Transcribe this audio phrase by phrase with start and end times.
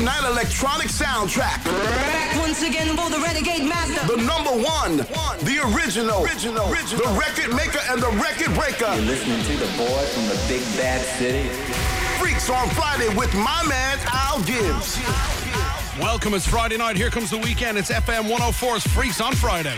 [0.00, 1.62] Friday night electronic soundtrack.
[1.64, 4.06] Back once again for the Renegade Master.
[4.06, 5.38] The number one, one.
[5.40, 8.90] the original, original, the record maker and the record breaker.
[8.94, 11.48] You're listening to the boy from the big bad city.
[12.18, 14.98] Freaks on Friday with my man Al Gibbs.
[16.00, 16.96] Welcome, it's Friday night.
[16.96, 17.76] Here comes the weekend.
[17.76, 19.76] It's FM 104's Freaks on Friday.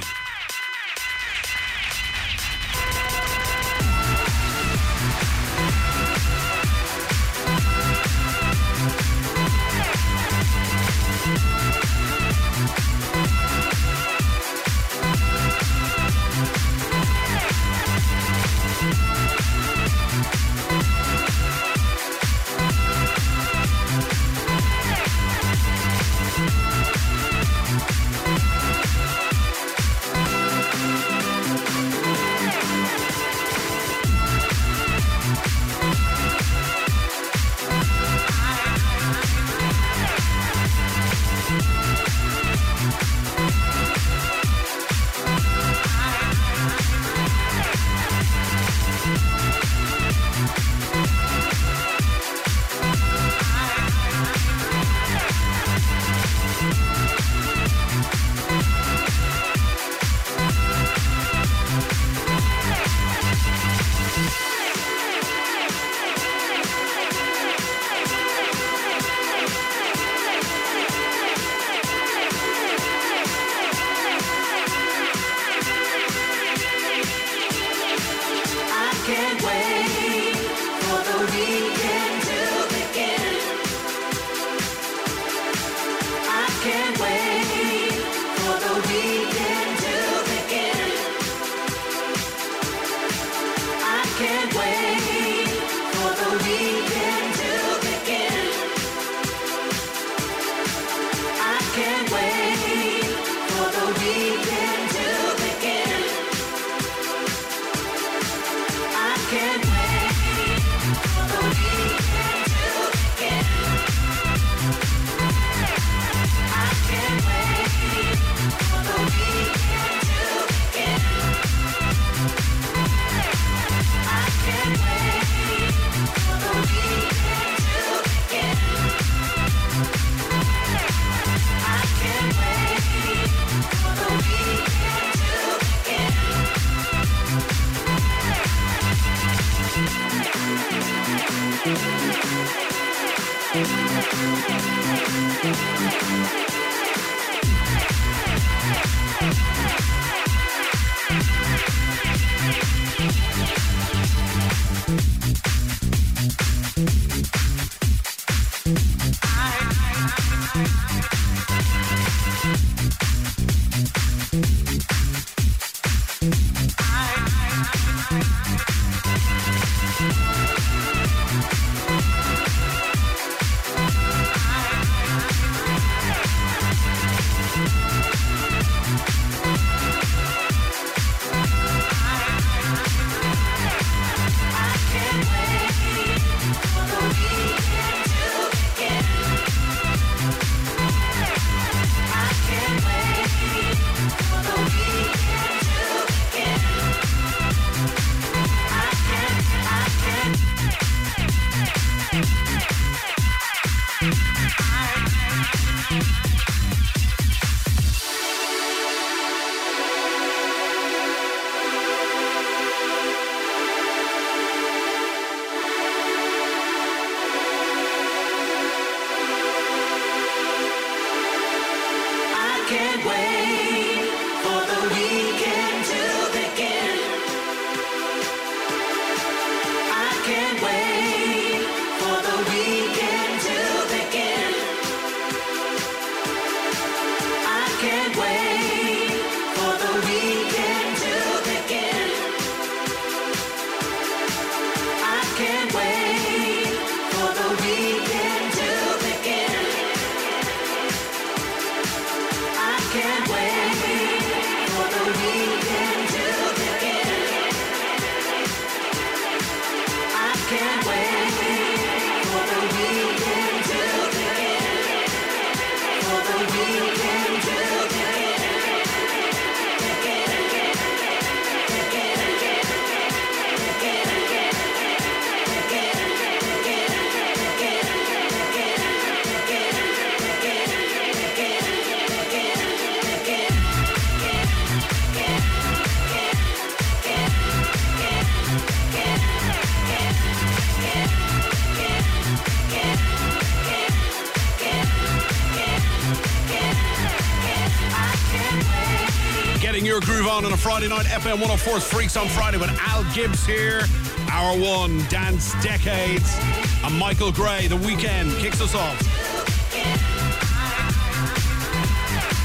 [300.82, 301.06] Friday night.
[301.06, 303.82] FM 104's Freaks on Friday with Al Gibbs here.
[304.28, 306.36] Hour one, Dance Decades.
[306.82, 309.00] And Michael Gray, The Weekend, kicks us off.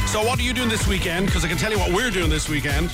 [0.07, 1.25] So, what are you doing this weekend?
[1.25, 2.91] Because I can tell you what we're doing this weekend.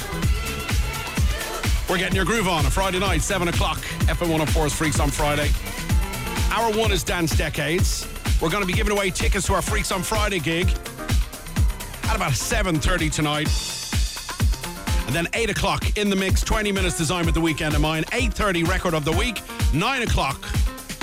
[1.90, 3.80] We're getting your groove on a Friday night, 7 o'clock.
[4.08, 5.50] FM 104's Freaks on Friday.
[6.52, 8.08] Hour one is Dance Decades.
[8.42, 10.70] We're going to be giving away tickets to our Freaks on Friday gig
[12.04, 13.83] at about 7.30 tonight.
[15.06, 18.04] And then 8 o'clock in the mix, 20 minutes design with the weekend of mine,
[18.06, 19.42] 8.30 record of the week.
[19.74, 20.42] 9 o'clock,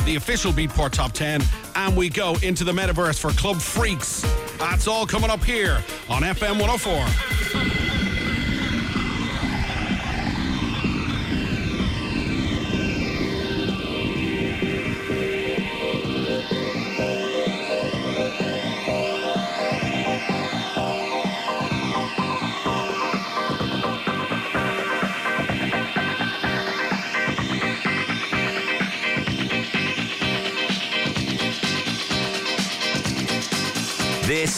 [0.05, 1.43] the official Beatport Top 10.
[1.77, 4.23] And we go into the metaverse for Club Freaks.
[4.59, 7.30] That's all coming up here on FM 104.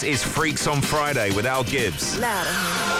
[0.02, 2.18] This is Freaks on Friday with Al Gibbs.
[2.20, 2.91] I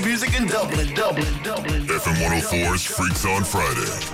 [0.00, 0.94] music in Dublin.
[0.94, 1.86] Dublin, Dublin.
[1.86, 4.13] FM 104's Freaks on Friday.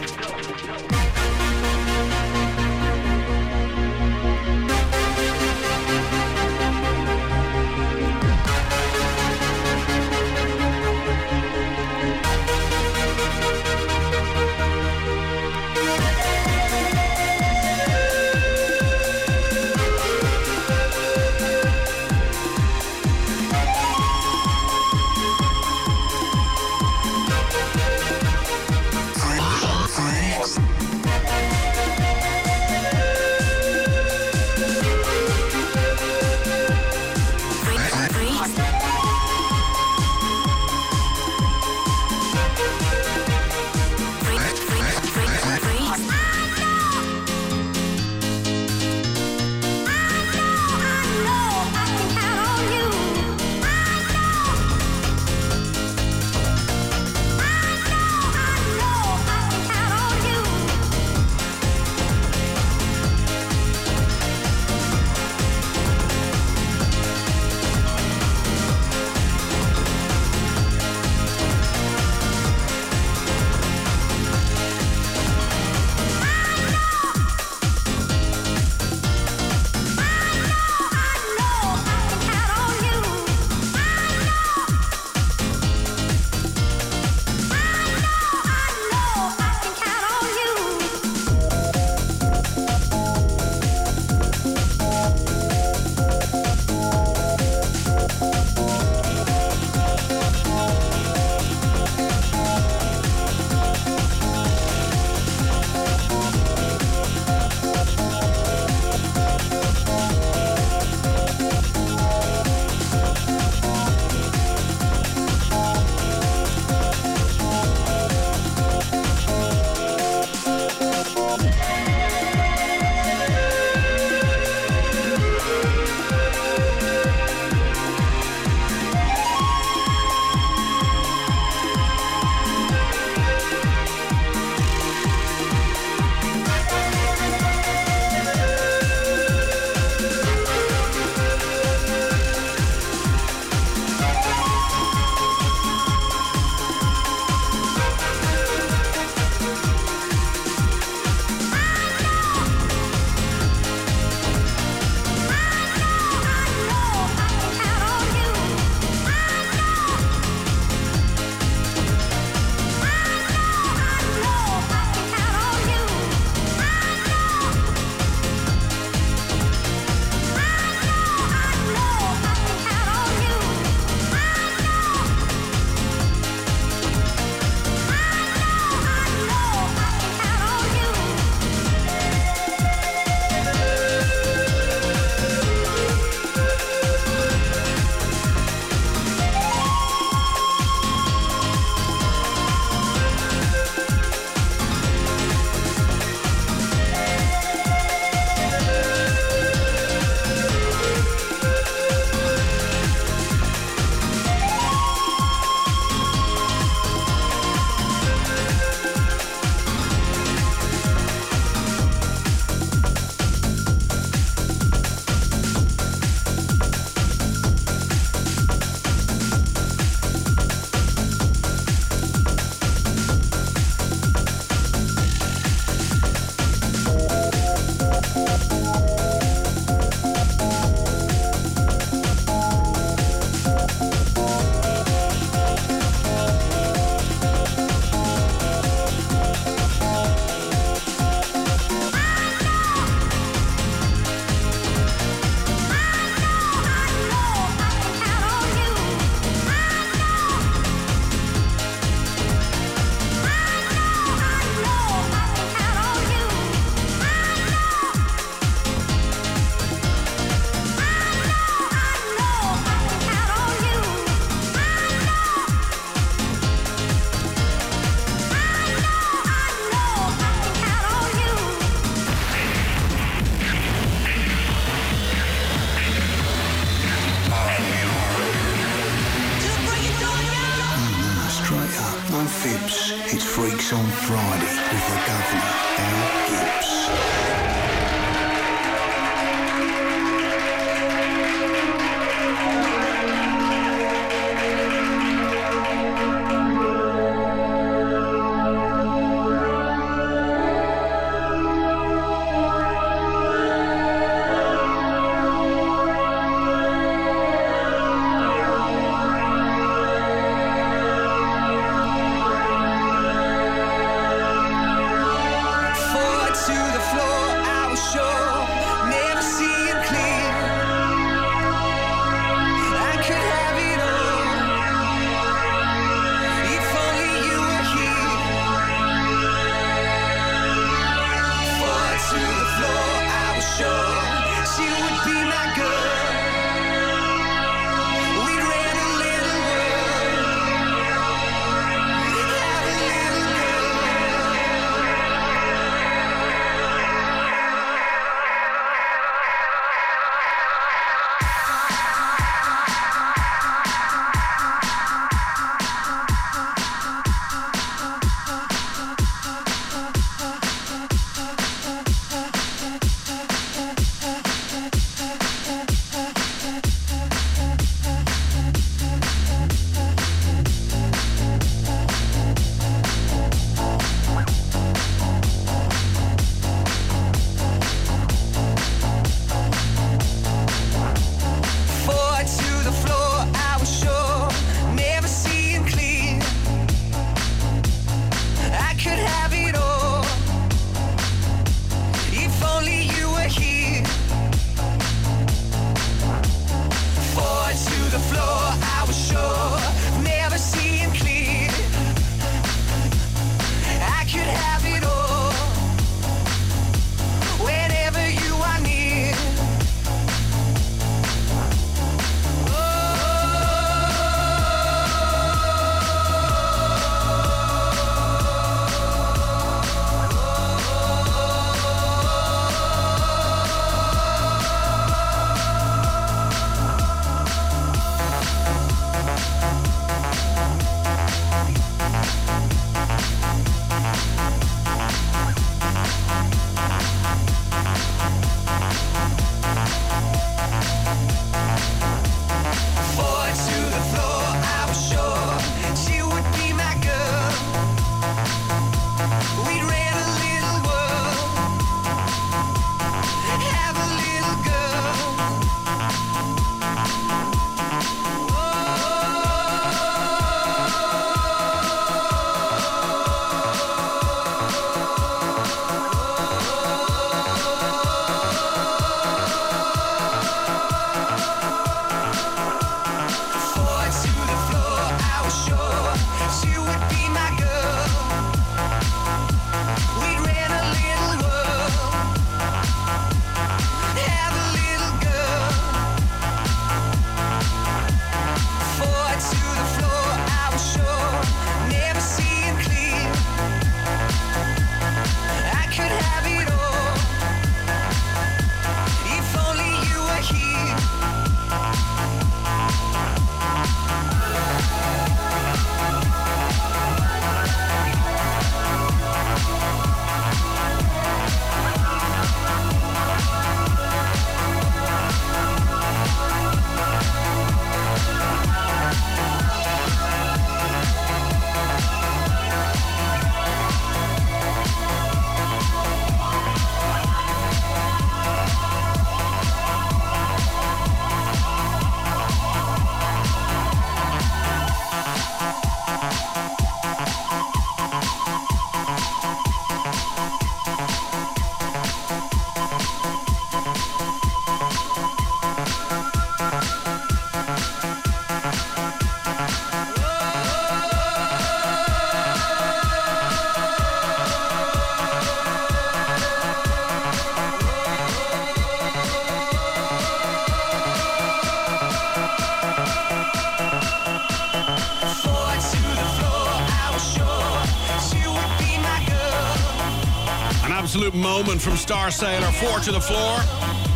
[571.41, 572.53] From Starsailor.
[572.53, 573.39] Four to the floor.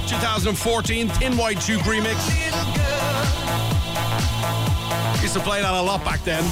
[0.08, 2.16] 2014 Thin White Duke remix.
[5.20, 6.42] Used to play that a lot back then.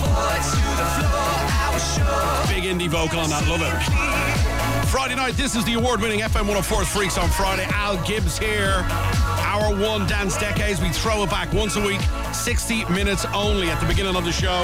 [2.46, 3.48] Big indie vocal on that.
[3.48, 4.88] Love it.
[4.90, 7.64] Friday night, this is the award winning FM 104 Freaks on Friday.
[7.70, 8.84] Al Gibbs here.
[9.40, 10.78] Hour one dance decades.
[10.82, 12.02] We throw it back once a week,
[12.34, 14.62] 60 minutes only at the beginning of the show.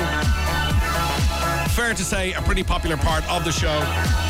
[1.71, 4.28] Fair to say, a pretty popular part of the show.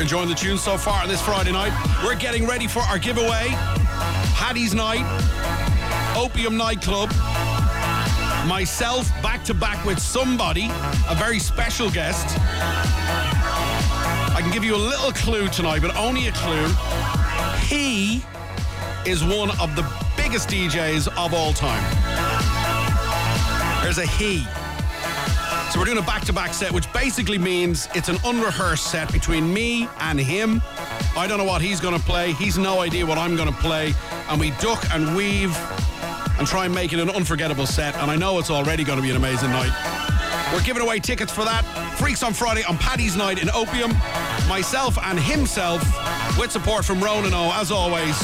[0.00, 1.72] Enjoying the tunes so far this Friday night.
[2.04, 3.48] We're getting ready for our giveaway.
[4.34, 5.04] Paddy's Night,
[6.16, 7.10] Opium Nightclub.
[8.46, 10.70] Myself back to back with somebody,
[11.08, 12.26] a very special guest.
[14.34, 16.68] I can give you a little clue tonight, but only a clue.
[17.66, 18.24] He
[19.04, 19.84] is one of the
[20.16, 21.82] biggest DJs of all time.
[23.82, 24.46] There's a he.
[25.70, 29.86] So we're doing a back-to-back set, which basically means it's an unrehearsed set between me
[30.00, 30.62] and him.
[31.14, 32.32] I don't know what he's going to play.
[32.32, 33.92] He's no idea what I'm going to play,
[34.30, 35.54] and we duck and weave
[36.38, 37.94] and try and make it an unforgettable set.
[37.96, 39.70] And I know it's already going to be an amazing night.
[40.54, 41.64] We're giving away tickets for that.
[41.98, 43.90] Freaks on Friday on Paddy's Night in Opium.
[44.48, 45.82] Myself and himself,
[46.38, 48.18] with support from Ronan O, as always,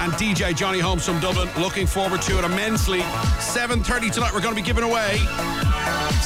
[0.00, 1.50] and DJ Johnny Holmes from Dublin.
[1.58, 3.00] Looking forward to it immensely.
[3.00, 5.18] 7.30 tonight, we're going to be giving away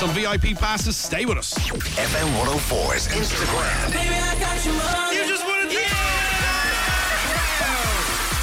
[0.03, 0.97] some VIP passes.
[0.97, 1.55] Stay with us.
[1.55, 3.93] FM 104's Instagram.
[3.93, 5.15] Baby, I got you money.
[5.15, 5.79] You just won it.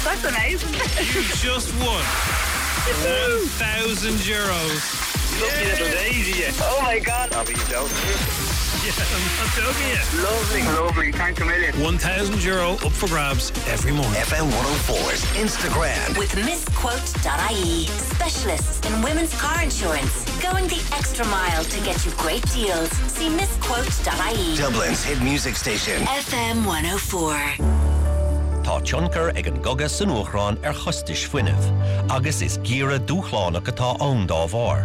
[0.00, 0.72] That's amazing.
[0.72, 2.00] You just won
[3.04, 5.10] 1,000 euros.
[5.38, 6.44] Lucky little daisy.
[6.62, 7.32] Oh my god.
[7.34, 8.50] I'll be joking.
[8.80, 10.00] Yeah, I'm not joking you.
[10.22, 11.12] Lovely, lovely.
[11.12, 11.78] Thanks a million.
[11.78, 14.14] 1,000 euro up for grabs every morning.
[14.14, 16.16] FM 104's Instagram.
[16.16, 22.44] With misquote.ie, specialists in women's car insurance, going the extra mile to get you great
[22.52, 22.90] deals.
[23.12, 24.56] See misquote.ie.
[24.56, 26.02] Dublin's hit music station.
[26.02, 27.34] FM 104.
[28.64, 31.62] Tá tionkar ag an gogas san Uachráin ar chostais fuineh,
[32.10, 34.84] agus is gíra dúchláánach atá ón dá bhar.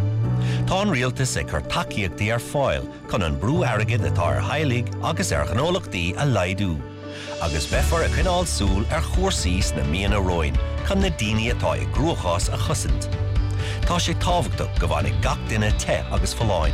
[0.66, 4.88] Tá an rialtas ag chu takeíochttaí ar fáil chun an brú airgid atá ar heilig
[5.04, 6.80] agus ar ghnólachtaí a leidú.
[7.42, 11.92] Agus befar a cinál súl ar chósaís na míana roiin chun na daine atá ag
[11.92, 13.25] grúchás a chusint.
[13.86, 16.74] Tá sé táhachtach go bhhanig gach duine te agus falláin.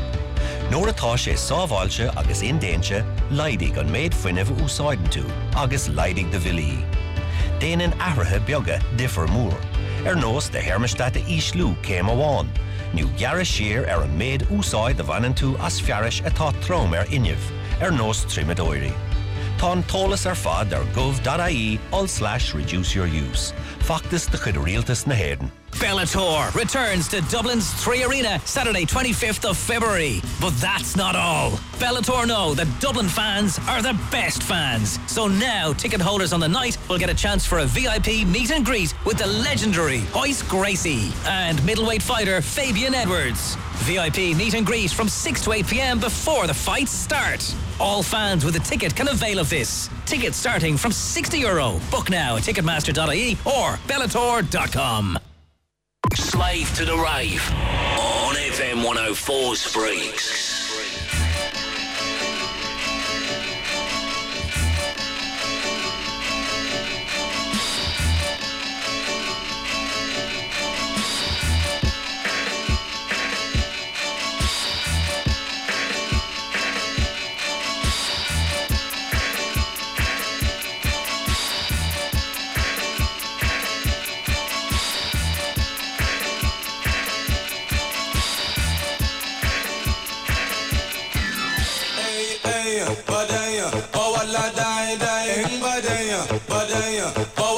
[0.72, 5.24] Nóair atá sé sábháilte agus indéinte, leidig an méid fuineh úsáidan tú,
[5.56, 6.80] agus leidig de bhilí.
[7.60, 9.54] Déanaan ahrathe beaga difer mór.
[10.08, 12.48] Ar nós de hermestate íslú céim amháin.
[12.96, 17.06] Nú gearra siir ar an méid úsáid a bhanan tú as fearis atá trom ar
[17.12, 17.52] inmh,
[17.82, 18.94] ar nós trimedóirí.
[19.62, 23.54] Tá tólas ar fad ar gov.í all slash reduce your use.
[23.86, 25.52] Factus de chud rialtas na héden.
[25.76, 30.22] Bellator returns to Dublin's Three Arena Saturday, 25th of February.
[30.40, 31.52] But that's not all.
[31.80, 35.00] Bellator know that Dublin fans are the best fans.
[35.08, 38.52] So now ticket holders on the night will get a chance for a VIP meet
[38.52, 43.56] and greet with the legendary Royce Gracie and middleweight fighter Fabian Edwards.
[43.82, 46.00] VIP meet and greet from 6 to 8 p.m.
[46.00, 47.56] before the fights start.
[47.80, 49.90] All fans with a ticket can avail of this.
[50.06, 51.80] Tickets starting from 60 euro.
[51.90, 55.18] Book now at ticketmaster.ie or bellator.com.
[56.16, 57.42] Slave to the rave
[57.98, 60.61] on FM 104's Freaks.
[94.32, 97.51] la dai dai badaya badaya badaya.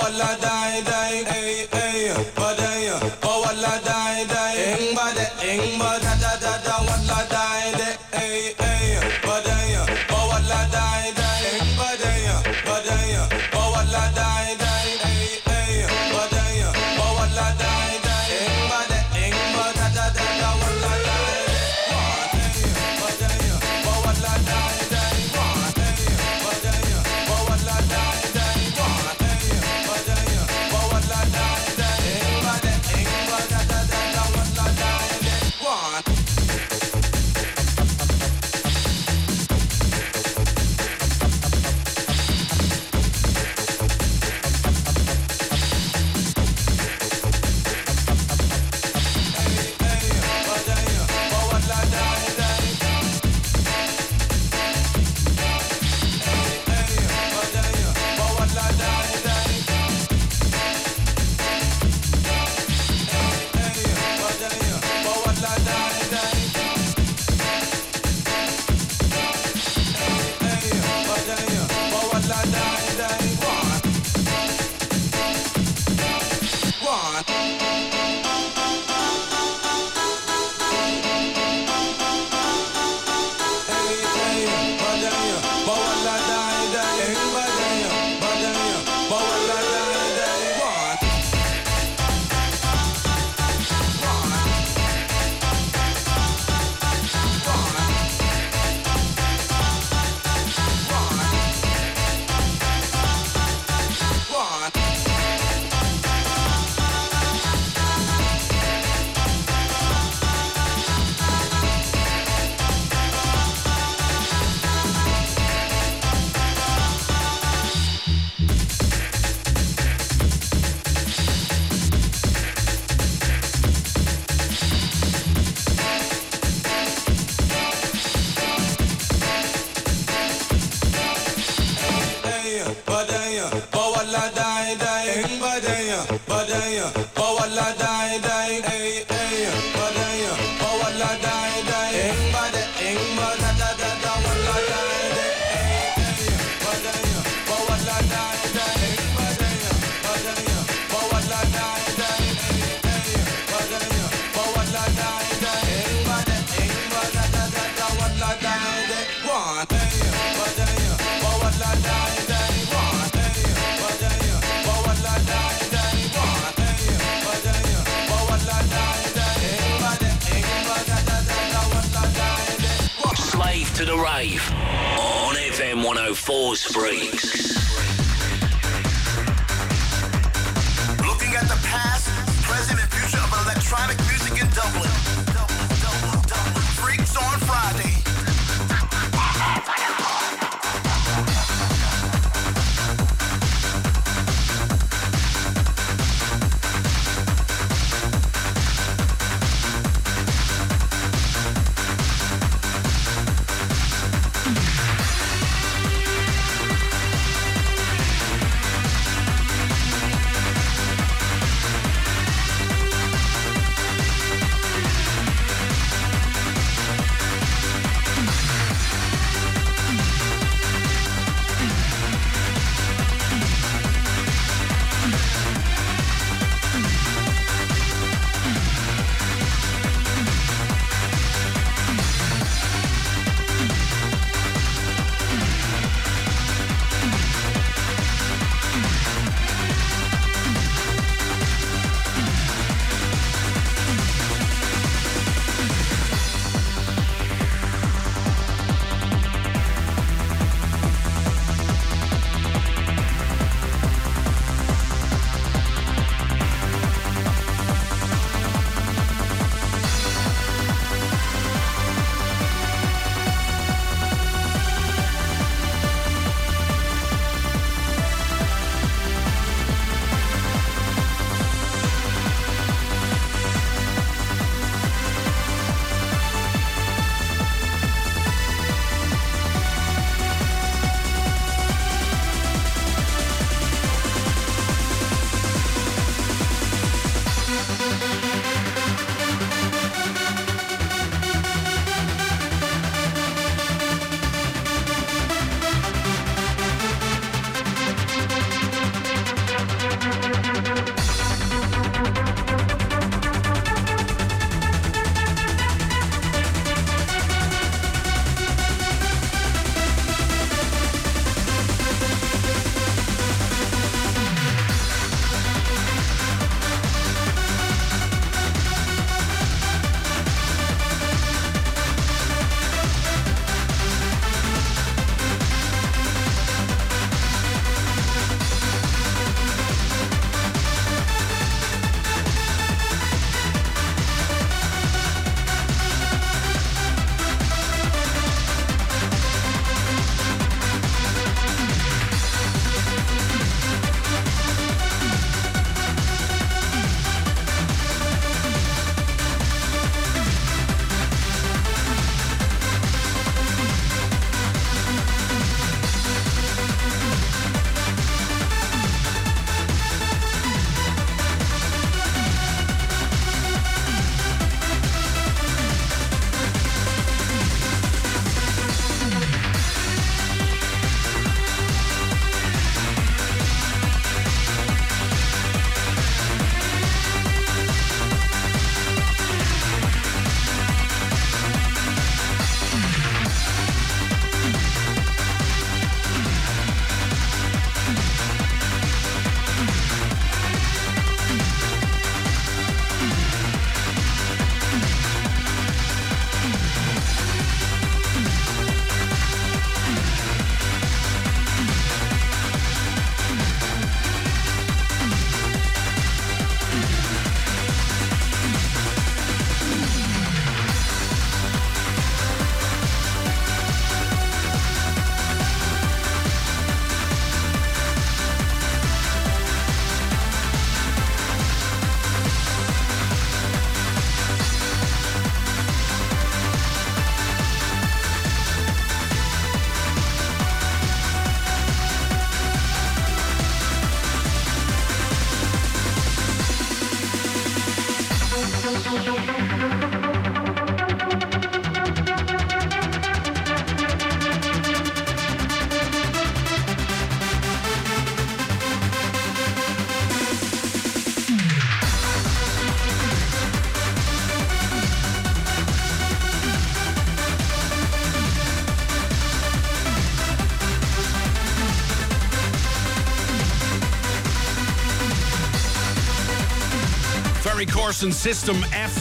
[468.04, 468.94] Austin System F.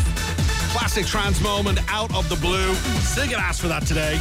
[0.73, 2.73] Classic trance moment out of the blue.
[3.03, 4.13] Still get asked for that today.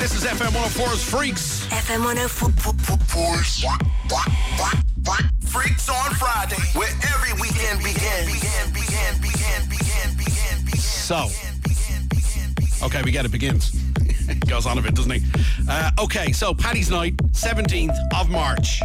[0.00, 1.68] This is FM 104's Freaks.
[1.68, 2.40] FM 104's
[5.48, 8.26] Freaks on Friday, where every weekend begins.
[8.26, 10.80] Begin, begin, begin, begin, begin, begin.
[10.80, 11.28] So,
[12.84, 13.30] okay, we get it.
[13.30, 13.70] Begins.
[14.28, 15.22] it goes on a bit, doesn't he?
[15.68, 18.80] Uh, okay, so Paddy's night, 17th of March.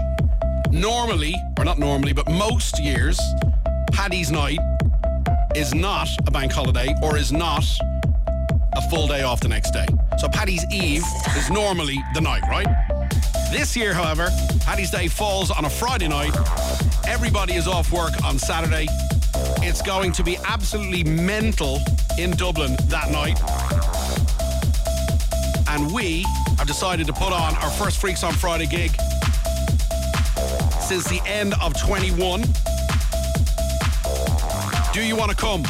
[0.72, 1.34] Normally,
[1.66, 3.20] not normally, but most years,
[3.92, 4.60] Paddy's Night
[5.56, 7.66] is not a bank holiday or is not
[8.76, 9.88] a full day off the next day.
[10.20, 11.04] So Paddy's Eve
[11.36, 12.68] is normally the night, right?
[13.52, 16.36] This year, however, Paddy's Day falls on a Friday night.
[17.08, 18.86] Everybody is off work on Saturday.
[19.64, 21.80] It's going to be absolutely mental
[22.20, 23.40] in Dublin that night.
[25.68, 26.26] And we
[26.60, 28.92] have decided to put on our first Freaks on Friday gig
[30.86, 32.44] since the end of 21.
[34.94, 35.64] Do you want to come?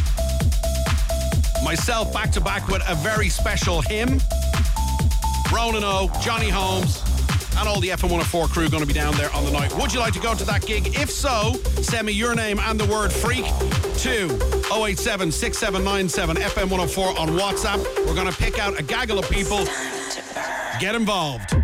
[1.64, 4.20] Myself back to back with a very special hymn.
[5.54, 7.02] Ronan O, Johnny Holmes,
[7.58, 9.74] and all the FM 104 crew going to be down there on the night.
[9.78, 11.00] Would you like to go to that gig?
[11.00, 13.46] If so, send me your name and the word freak
[14.00, 14.26] to
[14.70, 18.06] 087 6797 FM 104 on WhatsApp.
[18.06, 19.66] We're going to pick out a gaggle of people.
[20.82, 21.55] Get involved.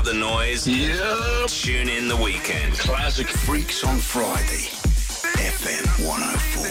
[0.00, 0.66] Out the noise.
[0.66, 1.46] Yeah.
[1.46, 2.72] Tune in the weekend.
[2.74, 4.68] Classic Freaks on Friday.
[5.36, 6.70] FM 104.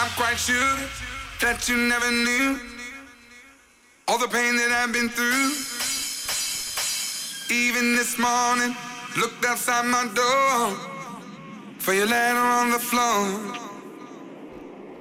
[0.00, 0.76] I'm quite sure
[1.40, 2.60] that you never knew
[4.08, 5.52] all the pain that I've been through.
[7.54, 8.74] Even this morning,
[9.16, 10.76] looked outside my door
[11.78, 13.58] for your letter on the floor.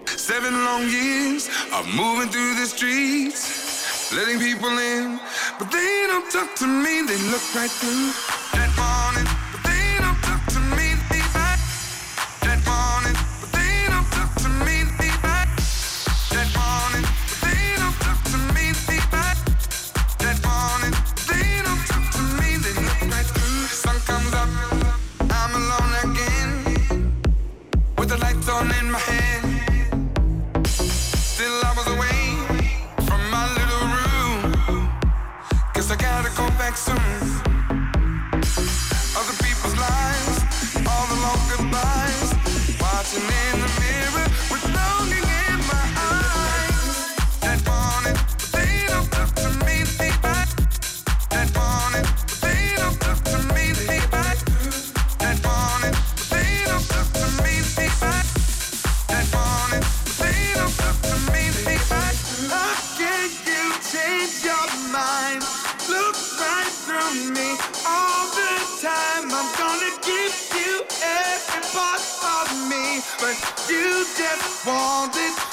[0.05, 3.70] Seven long years of moving through the streets,
[4.13, 5.19] letting people in,
[5.57, 7.01] but they don't talk to me.
[7.01, 8.40] They look right through
[73.69, 75.50] you just wanted to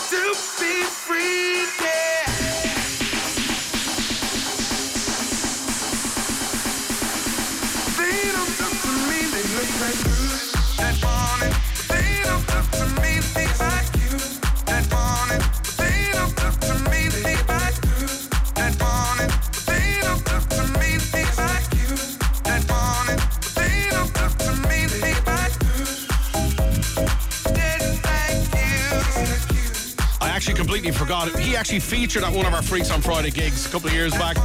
[31.09, 31.41] forgot.
[31.41, 34.13] He actually featured at one of our Freaks on Friday gigs a couple of years
[34.13, 34.37] back.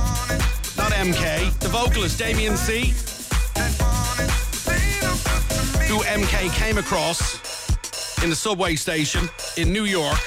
[0.77, 2.93] Not MK, the vocalist Damon C,
[5.89, 10.17] who MK came across in the subway station in New York.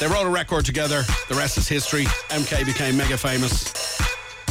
[0.00, 1.02] They wrote a record together.
[1.30, 2.04] The rest is history.
[2.28, 3.72] MK became mega famous.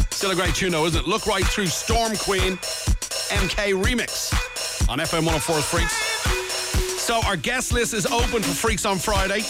[0.09, 1.07] Still a great tune, though, isn't it?
[1.07, 4.33] Look right through Storm Queen MK remix
[4.89, 5.93] on FM 104's Freaks.
[6.99, 9.43] So our guest list is open for Freaks on Friday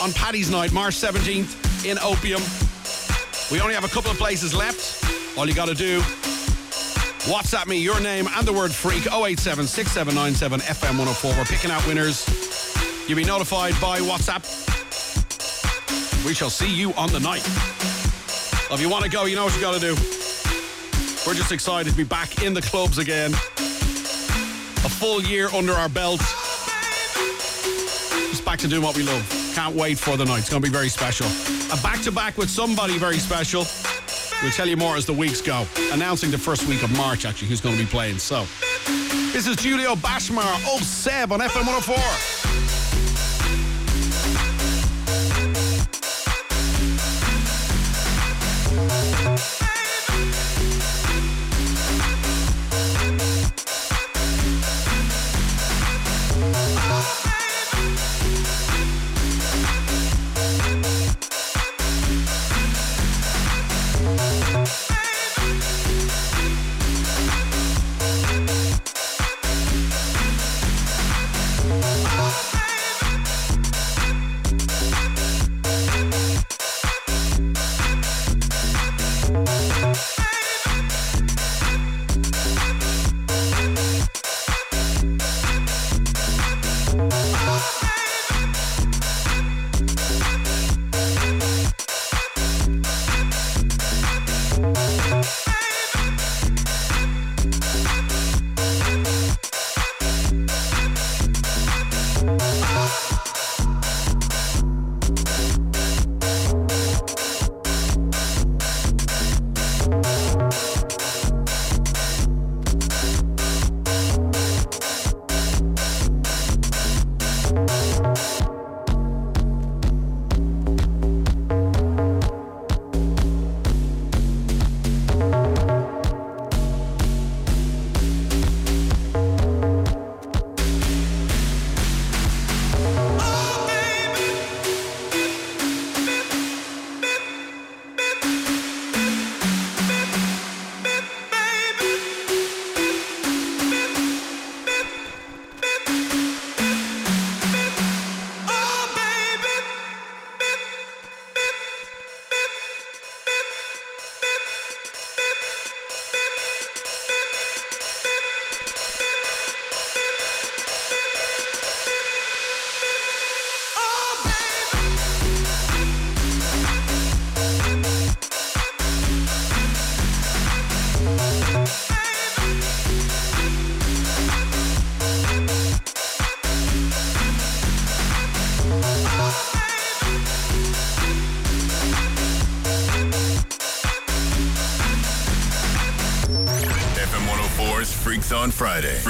[0.00, 2.42] on Paddy's Night, March 17th in Opium.
[3.50, 5.38] We only have a couple of places left.
[5.38, 6.00] All you got to do,
[7.30, 11.32] WhatsApp me your name and the word freak 087 6797 FM 104.
[11.36, 12.26] We're picking out winners.
[13.08, 14.44] You'll be notified by WhatsApp.
[16.26, 17.44] We shall see you on the night.
[18.72, 19.94] If you want to go, you know what you got to do.
[21.26, 23.32] We're just excited to be back in the clubs again.
[23.32, 26.20] A full year under our belt.
[28.30, 29.43] Just back to doing what we love.
[29.54, 30.40] Can't wait for the night.
[30.40, 31.26] It's going to be very special.
[31.72, 33.64] A back to back with somebody very special.
[34.42, 35.64] We'll tell you more as the weeks go.
[35.92, 38.18] Announcing the first week of March, actually, who's going to be playing.
[38.18, 38.46] So,
[39.32, 42.43] this is Julio Bashmore, Oh Seb on FM 104.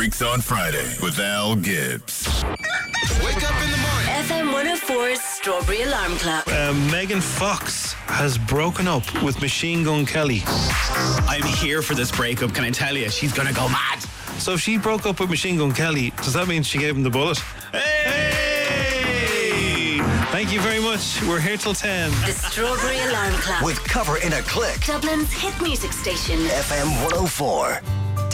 [0.05, 2.45] Freaks on Friday with Al Gibbs.
[3.25, 4.07] Wake up in the morning.
[4.21, 6.47] FM 104's Strawberry Alarm Clock.
[6.47, 10.43] Uh, Megan Fox has broken up with Machine Gun Kelly.
[11.27, 13.09] I'm here for this breakup, can I tell you?
[13.09, 14.03] She's gonna go mad.
[14.37, 17.03] So if she broke up with Machine Gun Kelly, does that mean she gave him
[17.03, 17.39] the bullet?
[17.73, 18.35] Hey!
[20.33, 21.23] Thank you very much.
[21.23, 22.11] We're here till 10.
[22.11, 23.63] The Strawberry Alarm Clock.
[23.63, 24.85] With cover in a click.
[24.85, 26.41] Dublin's hit music station.
[26.41, 27.81] FM 104.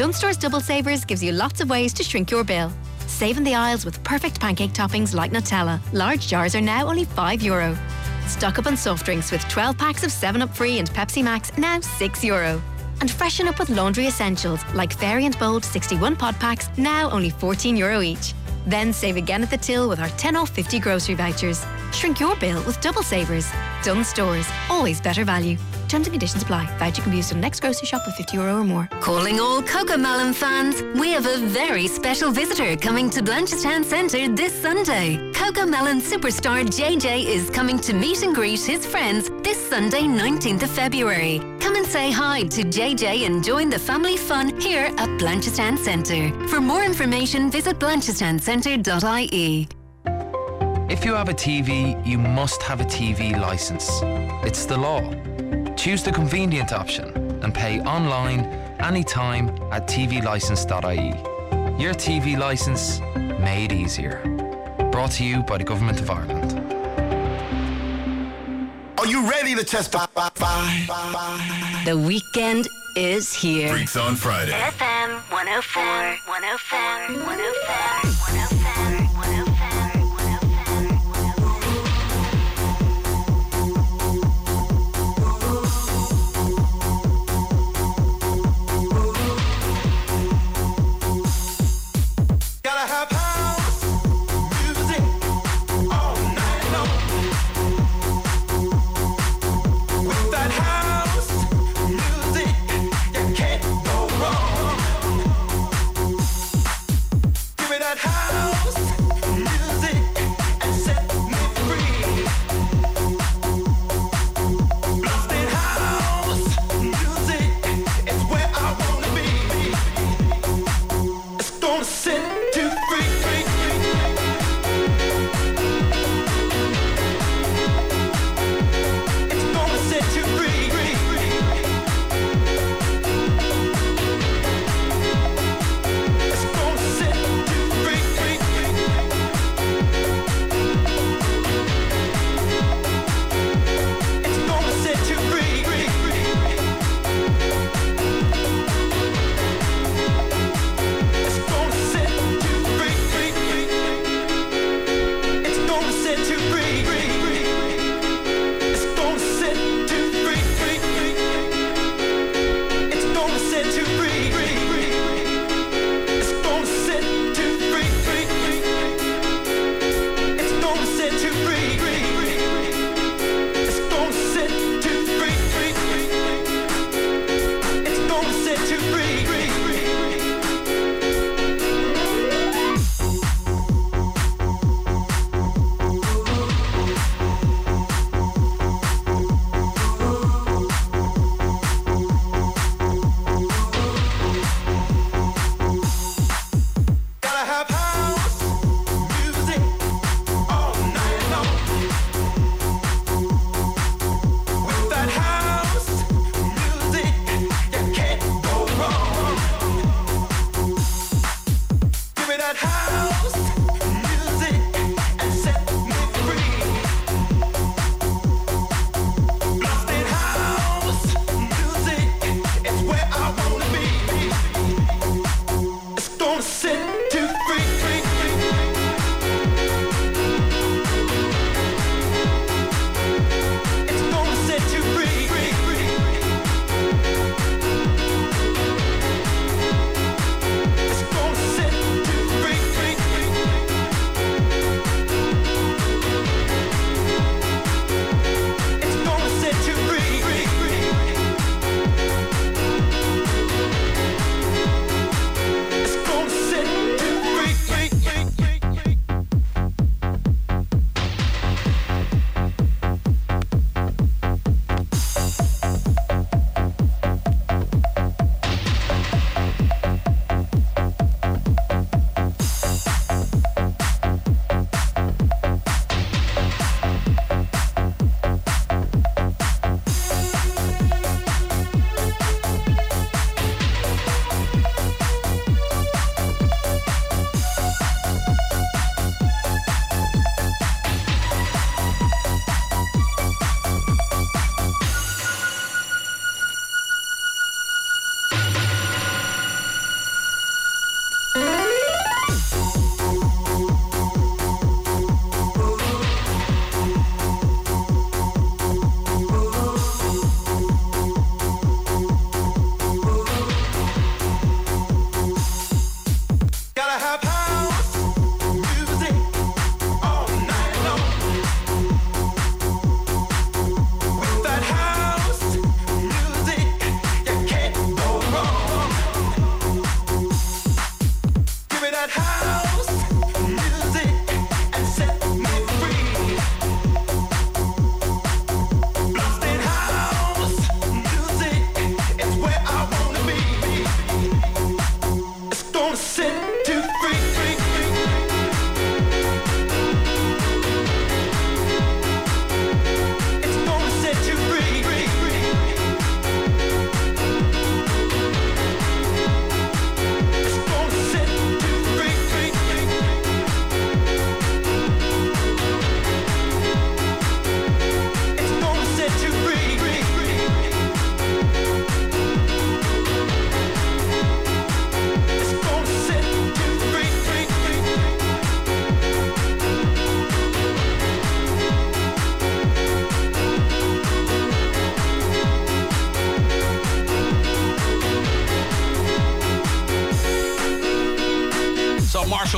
[0.01, 2.72] Dunnes Stores Double Savers gives you lots of ways to shrink your bill.
[3.07, 5.78] Save in the aisles with perfect pancake toppings like Nutella.
[5.92, 7.42] Large jars are now only €5.
[7.42, 7.76] Euro.
[8.26, 11.80] Stock up on soft drinks with 12 packs of 7-Up Free and Pepsi Max, now
[11.80, 12.24] €6.
[12.24, 12.62] Euro.
[13.03, 17.30] And freshen up with laundry essentials like Fairy and Bold 61 pod packs, now only
[17.30, 18.32] €14 Euro each.
[18.66, 21.62] Then save again at the till with our 10 off 50 grocery vouchers.
[21.92, 23.51] Shrink your bill with Double Savers.
[23.82, 25.59] Dunnes Stores, always better value.
[25.91, 26.66] Terms and conditions apply.
[26.78, 28.88] Voucher can be used in the next grocery shop with 50 euro or more.
[29.01, 34.55] Calling all CoComelon fans, we have a very special visitor coming to Blanchardstown Centre this
[34.55, 35.16] Sunday.
[35.32, 40.70] CoComelon superstar JJ is coming to meet and greet his friends this Sunday, 19th of
[40.70, 41.41] February.
[41.59, 46.30] Come and say hi to JJ and join the family fun here at Blanchardstown Centre.
[46.47, 49.68] For more information, visit blanchardstowncentre.ie.
[50.88, 53.88] If you have a TV, you must have a TV license.
[54.45, 55.01] It's the law.
[55.77, 57.09] Choose the convenient option
[57.43, 58.41] and pay online
[58.81, 61.83] anytime at tvlicense.ie.
[61.83, 63.01] Your TV license
[63.41, 64.23] made easier.
[64.93, 66.53] Brought to you by the Government of Ireland.
[68.99, 70.07] Are you ready to testify?
[71.85, 73.71] The weekend is here.
[73.71, 74.53] Freaks on Friday.
[74.53, 75.83] FM 104.
[76.27, 76.79] 104,
[77.25, 78.59] 104, 104,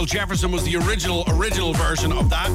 [0.02, 2.48] Marshall Jefferson was the original, original version of that.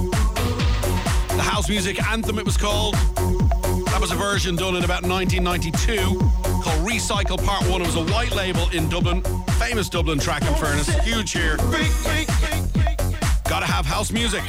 [1.30, 2.96] The house music anthem, it was called.
[2.96, 7.82] That was a version done in about 1992 called Recycle Part 1.
[7.82, 9.24] It was a white label in Dublin.
[9.52, 10.90] Famous Dublin track, and furnace.
[11.06, 11.56] Huge here.
[13.46, 14.44] Gotta have house music.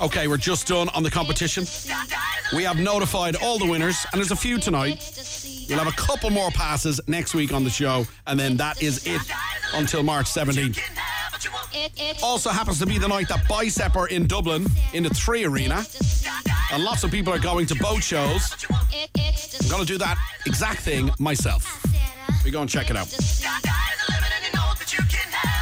[0.00, 1.66] Okay, we're just done on the competition.
[2.56, 5.04] We have notified all the winners, and there's a few tonight.
[5.68, 9.06] We'll have a couple more passes next week on the show, and then that is
[9.06, 9.20] it
[9.74, 10.80] until March 17th.
[12.22, 15.84] Also happens to be the night that Bicep are in Dublin in the Three Arena,
[16.72, 18.54] and lots of people are going to boat shows.
[18.72, 21.84] I'm going to do that exact thing myself.
[22.44, 23.08] We go and check it out.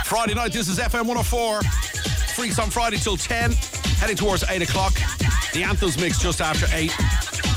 [0.04, 1.62] Friday night, this is FM 104.
[2.34, 3.52] Freaks on Friday till 10,
[3.98, 4.92] heading towards 8 o'clock.
[5.52, 6.92] The Anthems mix just after 8.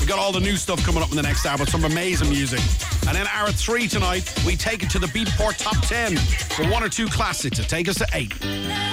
[0.00, 2.60] We got all the new stuff coming up in the next hour some amazing music.
[3.06, 6.16] And then hour 3 tonight, we take it to the Beatport Top 10
[6.58, 8.87] for one or two classics to take us to 8.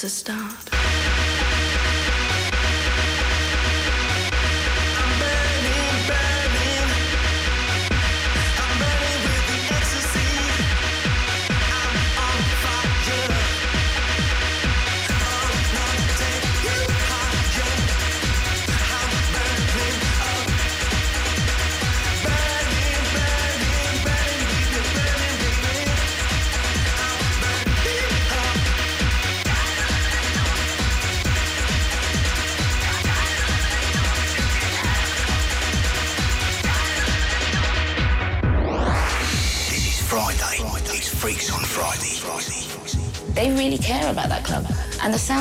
[0.00, 0.67] That's a start.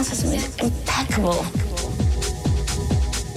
[0.03, 1.45] Sound system is impeccable.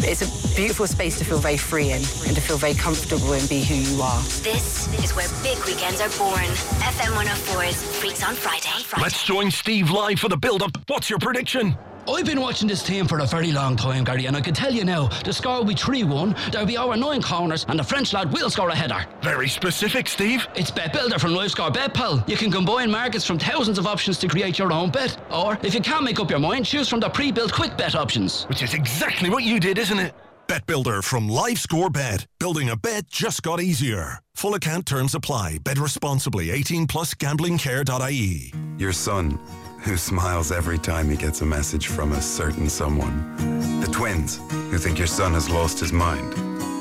[0.02, 3.48] It's a beautiful space to feel very free in and to feel very comfortable and
[3.48, 4.20] be who you are.
[4.42, 6.44] This is where big weekends are born.
[6.80, 8.84] FM 104's Freaks on Friday.
[9.00, 10.72] Let's join Steve live for the build-up.
[10.88, 11.76] What's your prediction?
[12.14, 14.72] I've been watching this team for a very long time, Gary, and I can tell
[14.72, 17.84] you now, the score will be 3 1, there'll be over nine corners, and the
[17.84, 19.06] French lad will score a header.
[19.22, 20.46] Very specific, Steve.
[20.54, 22.24] It's Bet Builder from LiveScore Bet, pal.
[22.26, 25.16] You can combine markets from thousands of options to create your own bet.
[25.30, 27.94] Or, if you can't make up your mind, choose from the pre built quick bet
[27.94, 28.44] options.
[28.44, 30.14] Which is exactly what you did, isn't it?
[30.48, 32.26] Bet Builder from LiveScore Bet.
[32.40, 34.18] Building a bet just got easier.
[34.34, 35.58] Full account terms apply.
[35.58, 36.50] Bet responsibly.
[36.50, 38.52] 18 plus gamblingcare.ie.
[38.78, 39.38] Your son
[39.82, 43.80] who smiles every time he gets a message from a certain someone.
[43.80, 46.32] The twins, who think your son has lost his mind.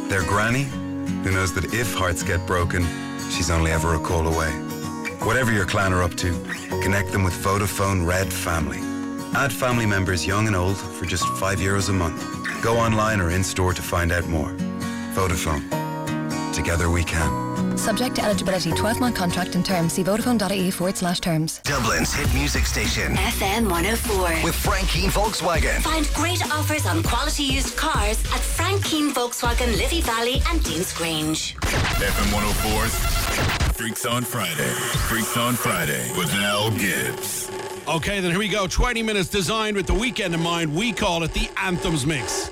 [0.09, 2.85] Their granny, who knows that if hearts get broken,
[3.31, 4.51] she's only ever a call away.
[5.25, 6.31] Whatever your clan are up to,
[6.81, 8.79] connect them with Vodafone Red Family.
[9.35, 12.21] Add family members young and old for just 5 euros a month.
[12.61, 14.51] Go online or in store to find out more.
[15.13, 15.63] Vodafone.
[16.53, 17.48] Together we can.
[17.79, 19.93] Subject to eligibility, 12 month contract and terms.
[19.93, 21.61] See vodafone.ie forward slash terms.
[21.63, 23.15] Dublin's hit music station.
[23.15, 24.43] FM 104.
[24.43, 25.79] With Frank Keane Volkswagen.
[25.81, 30.91] Find great offers on quality used cars at Frank Keane Volkswagen, Liffey Valley, and Dean's
[30.93, 31.55] Grange.
[31.55, 34.69] FM 104's Freaks on Friday.
[35.07, 37.49] Freaks on Friday with Al Gibbs.
[37.87, 38.67] Okay, then here we go.
[38.67, 40.75] 20 minutes designed with the weekend in mind.
[40.75, 42.51] We call it the Anthems Mix.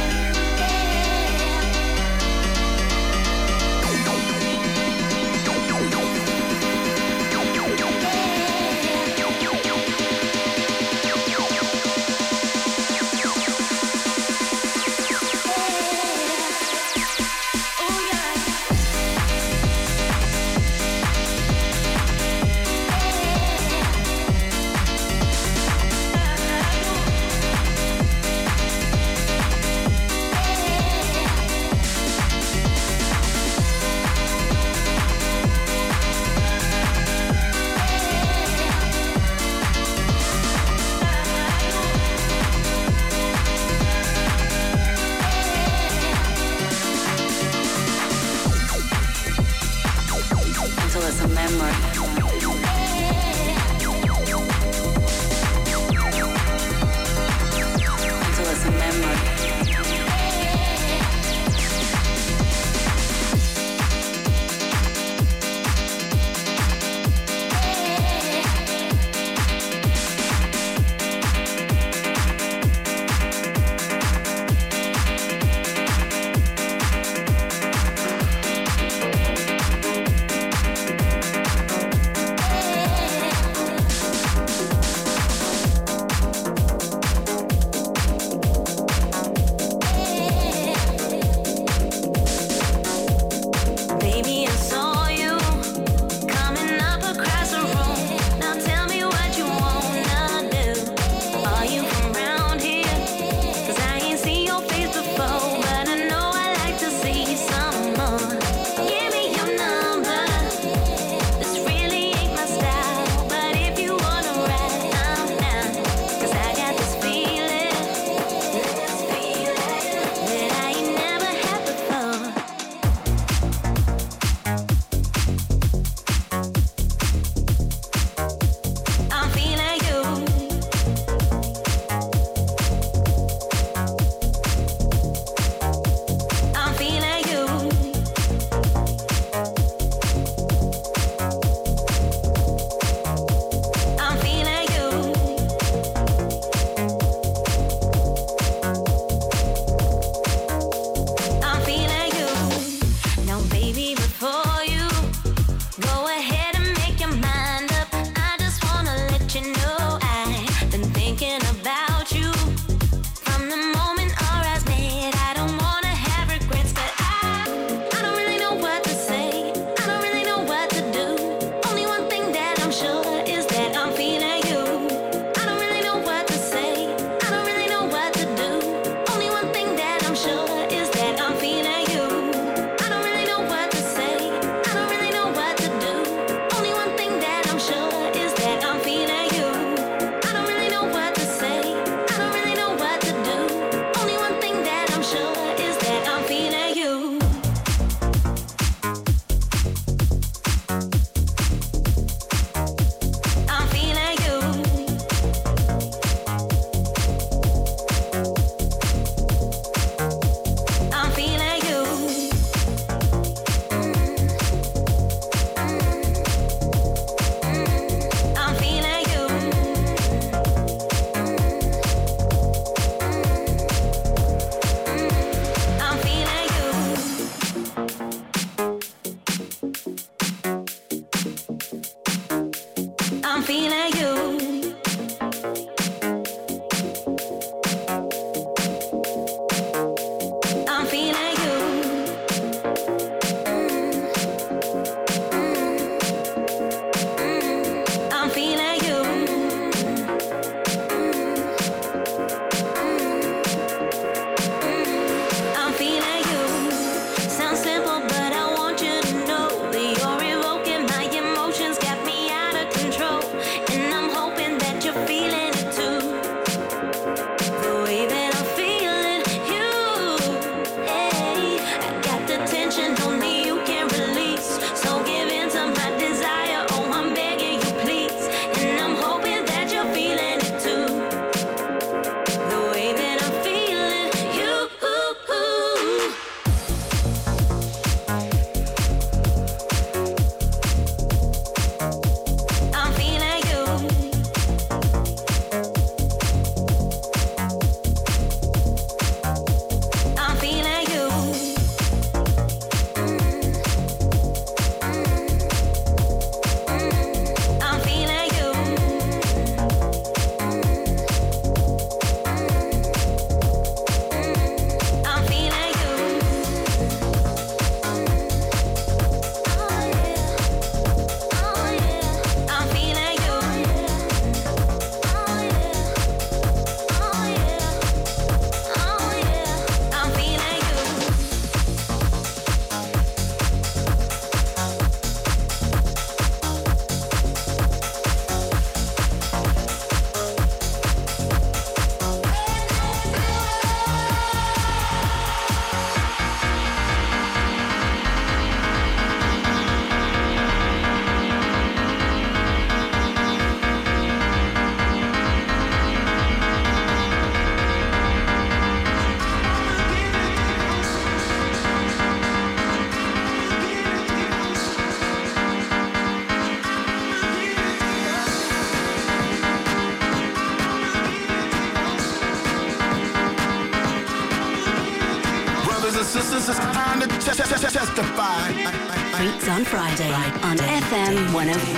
[380.91, 381.70] FM 104.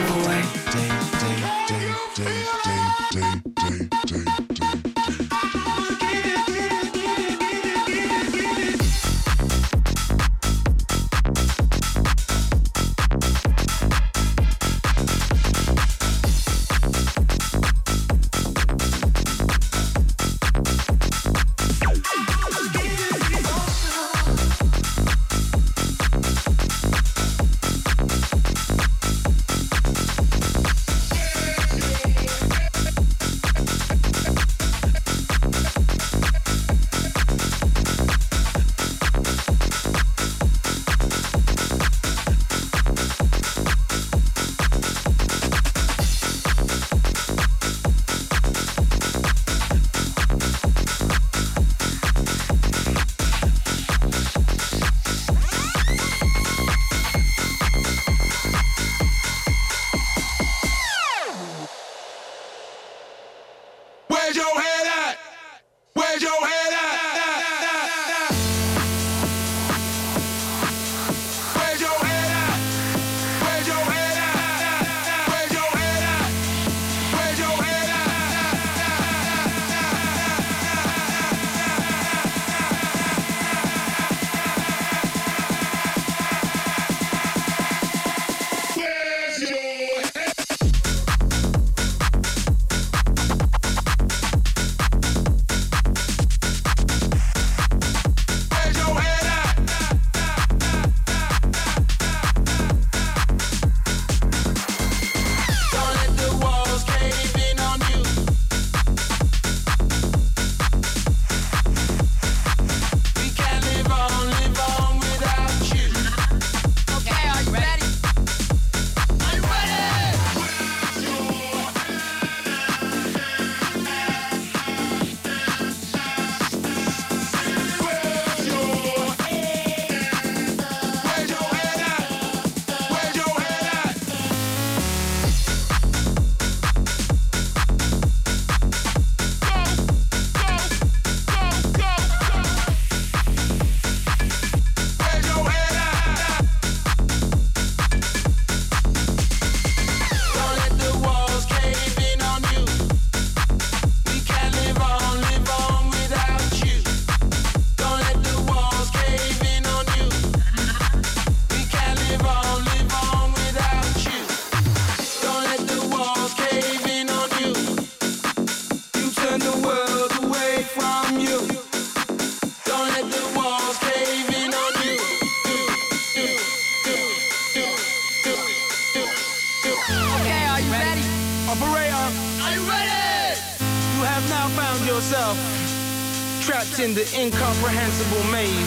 [186.84, 188.63] In the incomprehensible maze.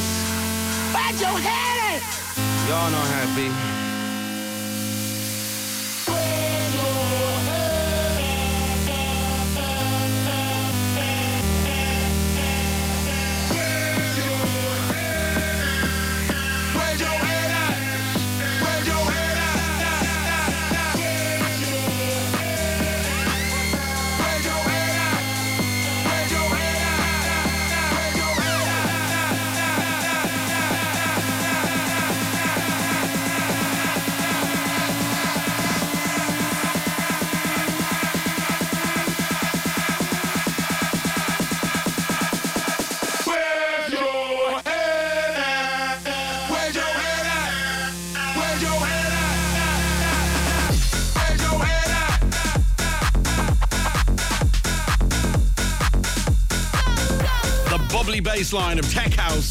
[58.47, 59.51] Bubbly bass line of Tech House.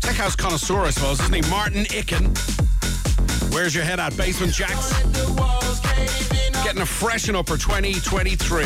[0.00, 1.42] Tech House connoisseur, I suppose, isn't he?
[1.50, 2.32] Martin Ikin.
[3.52, 4.16] Where's your head at?
[4.16, 4.92] Basement Jaxx.
[6.64, 8.64] Getting a freshen up for 2023.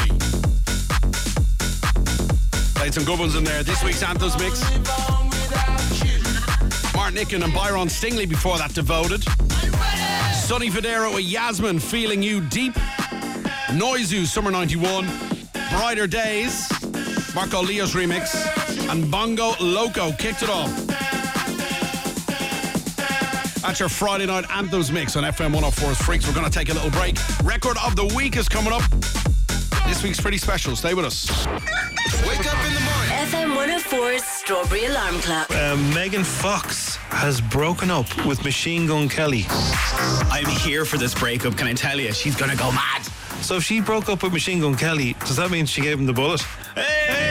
[2.74, 3.62] Played some good ones in there.
[3.62, 4.60] This week's Anthems mix.
[6.94, 9.22] Martin Ikin and Byron Stingily before that devoted.
[10.34, 12.74] Sonny Fodera with Yasmin, Feeling You Deep.
[13.70, 15.06] Noizu, Summer 91.
[15.70, 16.68] Brighter Days,
[17.34, 18.57] Marco Lys remix.
[18.88, 20.74] And Bongo Loco kicked it off.
[23.60, 26.26] That's your Friday night anthems mix on FM 104's Freaks.
[26.26, 27.18] We're going to take a little break.
[27.44, 28.82] Record of the week is coming up.
[29.86, 30.74] This week's pretty special.
[30.74, 31.28] Stay with us.
[32.26, 33.10] Wake up in the morning.
[33.26, 35.50] FM 104's Strawberry Alarm Clock.
[35.50, 39.44] Uh, Megan Fox has broken up with Machine Gun Kelly.
[40.30, 42.12] I'm here for this breakup, can I tell you?
[42.12, 43.02] She's gonna go mad.
[43.42, 46.06] So if she broke up with Machine Gun Kelly, does that mean she gave him
[46.06, 46.40] the bullet?
[46.74, 47.27] Hey!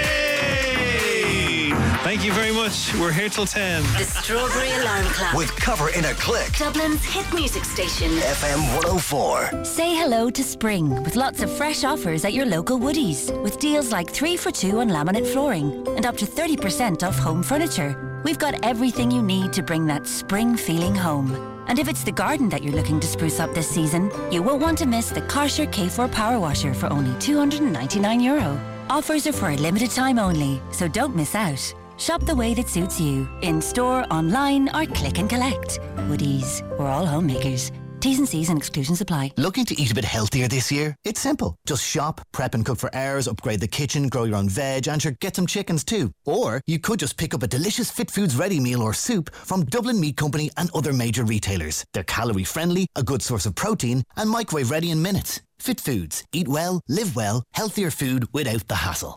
[2.08, 2.94] Thank you very much.
[2.94, 3.84] We're here till 10.
[3.84, 5.34] The Strawberry Alarm Clock.
[5.34, 6.54] With cover in a click.
[6.54, 8.08] Dublin's hit music station.
[8.08, 9.66] FM 104.
[9.66, 13.38] Say hello to spring with lots of fresh offers at your local Woodies.
[13.44, 17.44] With deals like three for two on laminate flooring and up to 30% off home
[17.44, 18.22] furniture.
[18.24, 21.36] We've got everything you need to bring that spring feeling home.
[21.68, 24.62] And if it's the garden that you're looking to spruce up this season, you won't
[24.62, 28.58] want to miss the Karcher K4 Power Washer for only 299 euro.
[28.90, 31.74] Offers are for a limited time only, so don't miss out.
[31.98, 35.80] Shop the way that suits you, in store, online, or click and collect.
[36.08, 37.72] Woodies, we're all homemakers.
[38.00, 39.32] T's and C's and exclusions apply.
[39.38, 40.96] Looking to eat a bit healthier this year?
[41.04, 41.56] It's simple.
[41.66, 45.02] Just shop, prep and cook for hours, upgrade the kitchen, grow your own veg, and
[45.02, 46.12] sure, get some chickens too.
[46.24, 49.66] Or you could just pick up a delicious Fit Foods ready meal or soup from
[49.66, 51.84] Dublin Meat Company and other major retailers.
[51.94, 55.42] They're calorie friendly, a good source of protein, and microwave ready in minutes.
[55.60, 56.24] Fit Foods.
[56.32, 59.16] Eat well, live well, healthier food without the hassle.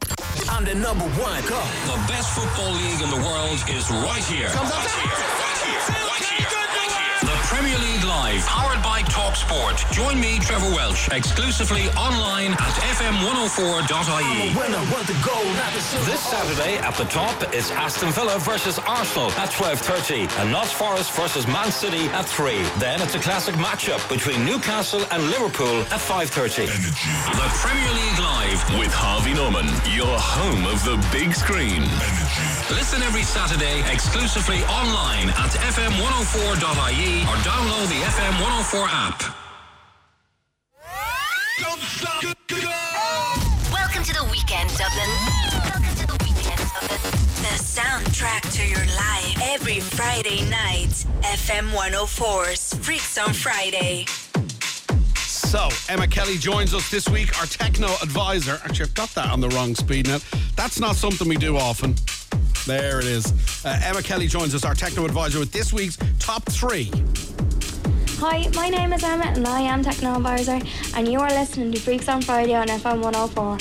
[0.56, 1.60] And the number one, go.
[1.86, 4.48] The best football league in the world is right here.
[4.48, 7.18] Right here, right here, right here, right here.
[7.22, 7.89] The Premier League
[8.20, 9.82] Live, powered by Talk Sport.
[9.92, 14.52] Join me, Trevor Welch, exclusively online at fm104.ie.
[16.05, 21.12] This Saturday at the top is Aston Villa versus Arsenal at 12.30 and Notts Forest
[21.12, 22.62] versus Man City at 3.
[22.78, 26.66] Then it's a classic matchup between Newcastle and Liverpool at 5.30.
[26.68, 29.64] The Premier League Live with Harvey Norman,
[29.97, 31.88] your home of the big screen.
[32.68, 39.22] Listen every Saturday exclusively online at fm104.ie or download the FM104 app.
[43.70, 45.08] Welcome to the weekend, Dublin.
[45.62, 47.00] Welcome to the weekend, Dublin.
[47.38, 51.06] The soundtrack to your life every Friday night.
[51.22, 54.06] FM 104's Freaks on Friday.
[55.18, 58.60] So, Emma Kelly joins us this week, our techno advisor.
[58.64, 60.18] Actually, I've got that on the wrong speed now.
[60.56, 61.94] That's not something we do often.
[62.66, 63.64] There it is.
[63.64, 66.90] Uh, Emma Kelly joins us, our techno advisor, with this week's top three.
[68.22, 70.60] Hi, my name is Emma and I am Techno Advisor
[70.94, 73.56] and you are listening to Freaks on Friday on FM 104.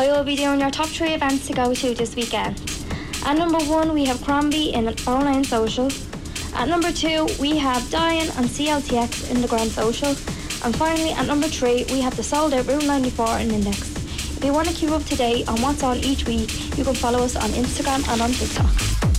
[0.00, 2.54] I will be doing your top three events to go to this weekend.
[3.24, 5.90] At number one, we have Crombie in online social.
[6.54, 10.10] At number two, we have Diane and CLTX in the Grand Social.
[10.64, 13.80] And finally, at number three, we have the sold out Route 94 in Index.
[14.36, 16.94] If you want to keep up to date on what's on each week, you can
[16.94, 19.15] follow us on Instagram and on TikTok.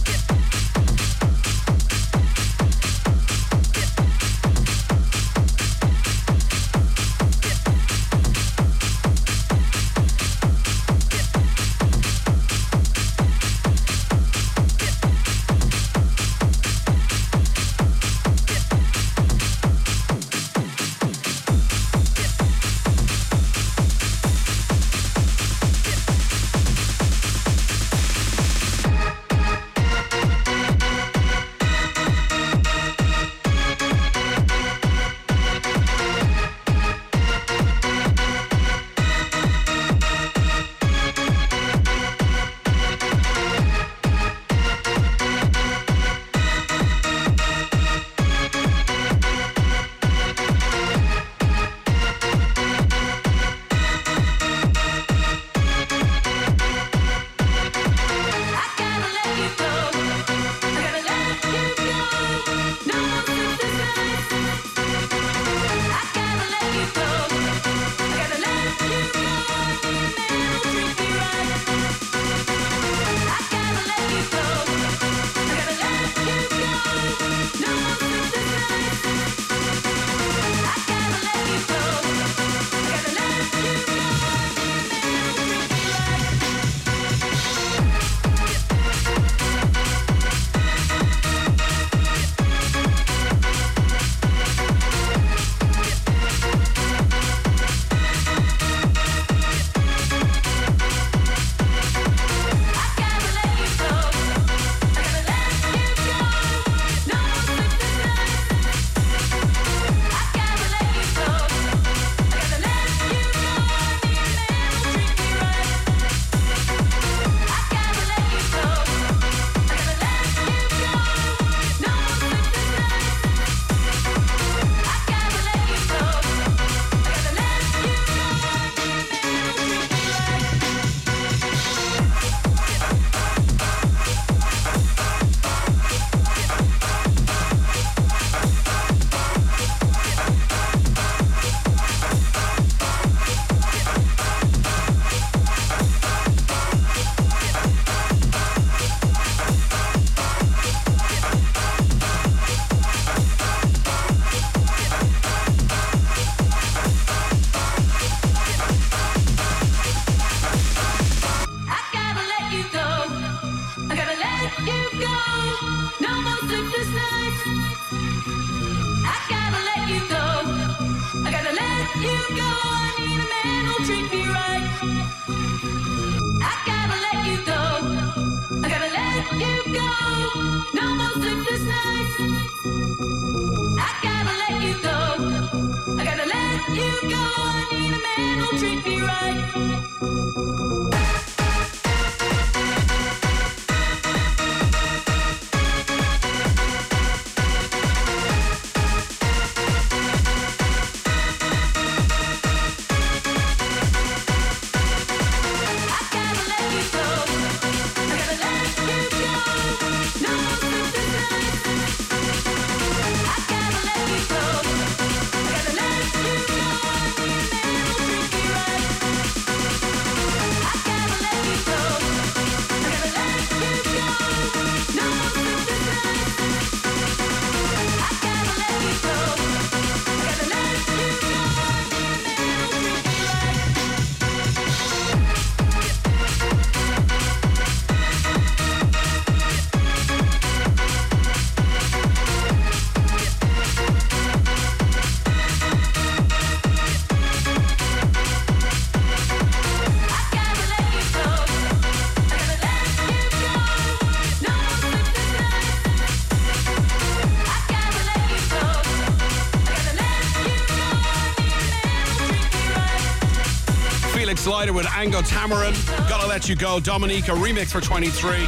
[264.77, 265.73] With Ango Tamarin.
[266.07, 266.79] Gotta let you go.
[266.79, 268.47] Dominica remix for 23.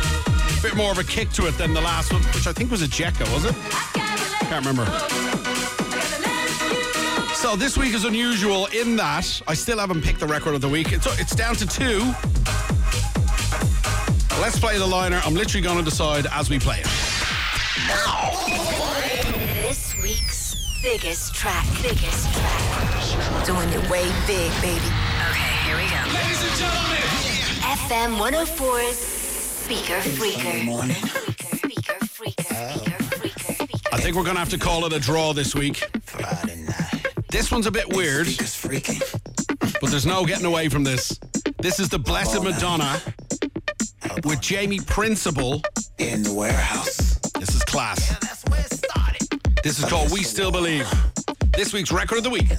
[0.62, 2.84] Bit more of a kick to it than the last one, which I think was
[2.84, 3.56] a Jekka, was it?
[4.48, 4.86] Can't remember.
[7.34, 10.70] So this week is unusual in that I still haven't picked the record of the
[10.70, 10.92] week.
[10.92, 11.98] It's, it's down to two.
[14.40, 15.20] Let's play the liner.
[15.26, 16.88] I'm literally going to decide as we play it.
[19.64, 21.66] This week's biggest track.
[21.82, 23.46] Biggest track.
[23.48, 24.99] Doing it way big, baby.
[27.90, 30.70] FM 104's Speaker Freaker.
[33.92, 35.84] I think we're going to have to call it a draw this week.
[37.32, 38.28] This one's a bit weird,
[39.82, 41.20] but there's no getting away from this.
[41.58, 43.02] This is the Blessed Madonna
[44.24, 45.64] with Jamie Principle
[45.98, 47.20] in the warehouse.
[47.40, 48.16] This is class.
[49.64, 50.88] This is called We Still Believe.
[51.58, 52.50] This week's record of the week.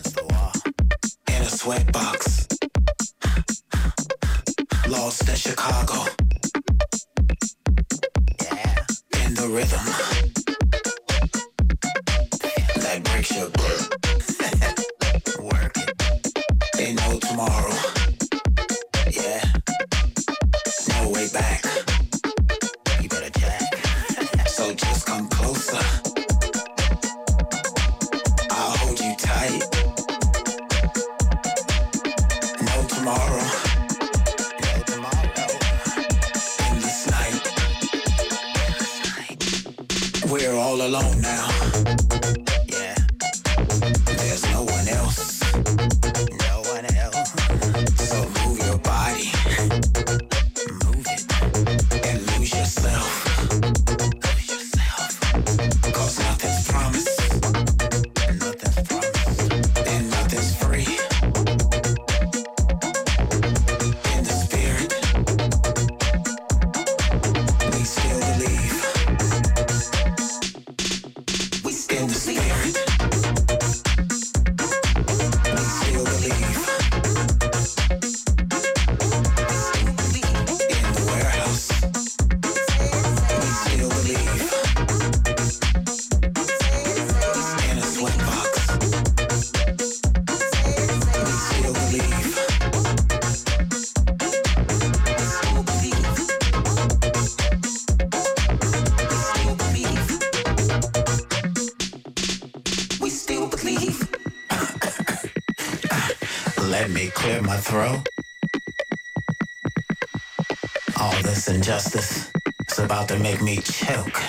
[111.51, 112.31] Injustice
[112.69, 114.21] is about to make me choke.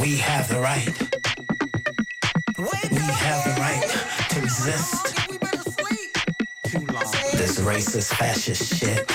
[0.00, 0.98] We have the right.
[2.58, 3.84] We have the right
[4.30, 5.16] to exist.
[7.36, 9.09] This racist, fascist shit.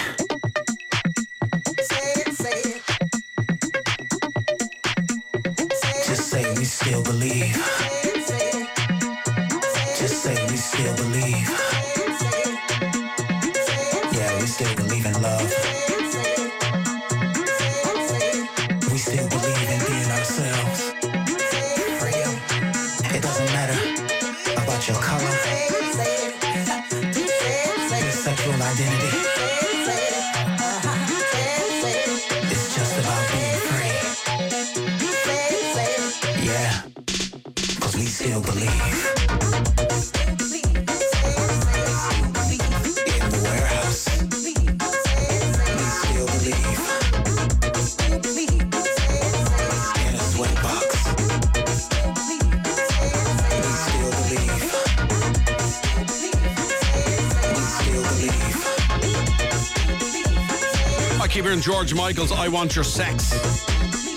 [61.55, 63.31] Hearing George Michael's I Want Your Sex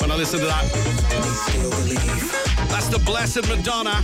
[0.00, 0.64] when I listen to that.
[2.68, 4.02] That's the Blessed Madonna.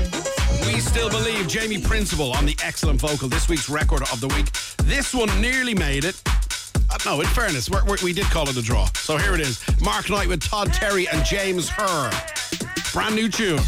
[0.67, 4.53] We still believe Jamie Principle on the excellent vocal, this week's record of the week.
[4.85, 6.23] This one nearly made it.
[6.89, 8.87] Uh, no, in fairness, we're, we're, we did call it a draw.
[8.95, 12.13] So here it is Mark Knight with Todd Terry and James Hurr.
[12.93, 13.59] Brand new tune.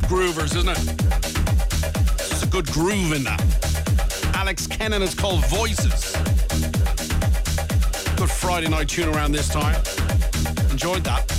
[0.00, 2.18] Deep groovers, isn't it?
[2.18, 3.40] There's a good groove in that.
[4.34, 6.10] Alex Kennan is called Voices.
[8.16, 9.76] Good Friday night tune around this time.
[10.72, 11.30] Enjoyed that.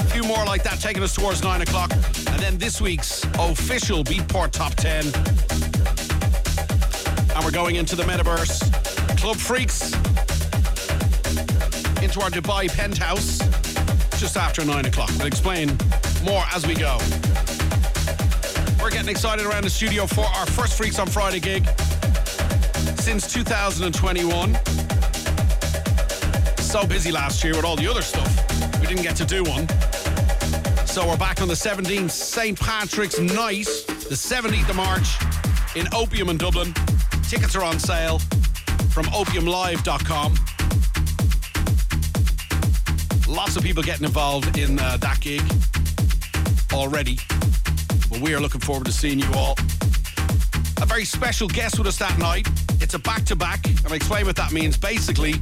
[0.00, 1.92] A few more like that taking us towards nine o'clock.
[1.92, 5.04] And then this week's official Beatport Top 10.
[7.36, 8.58] And we're going into the metaverse.
[9.18, 9.92] Club Freaks
[12.02, 13.36] into our Dubai penthouse
[14.18, 15.10] just after nine o'clock.
[15.18, 15.76] We'll explain
[16.24, 16.98] more as we go.
[19.04, 21.68] Getting excited around the studio for our first Freaks on Friday gig
[22.98, 24.54] since 2021.
[26.56, 28.34] So busy last year with all the other stuff.
[28.80, 29.68] We didn't get to do one.
[30.86, 32.58] So we're back on the 17th, St.
[32.58, 35.18] Patrick's night, the 17th of March
[35.76, 36.72] in Opium in Dublin.
[37.28, 38.20] Tickets are on sale
[38.88, 40.34] from opiumlive.com.
[43.28, 45.42] Lots of people getting involved in uh, that gig
[46.72, 47.18] already.
[48.24, 49.54] We are looking forward to seeing you all.
[50.80, 52.48] A very special guest with us that night.
[52.80, 54.78] It's a back to back, and I explain what that means.
[54.78, 55.34] Basically,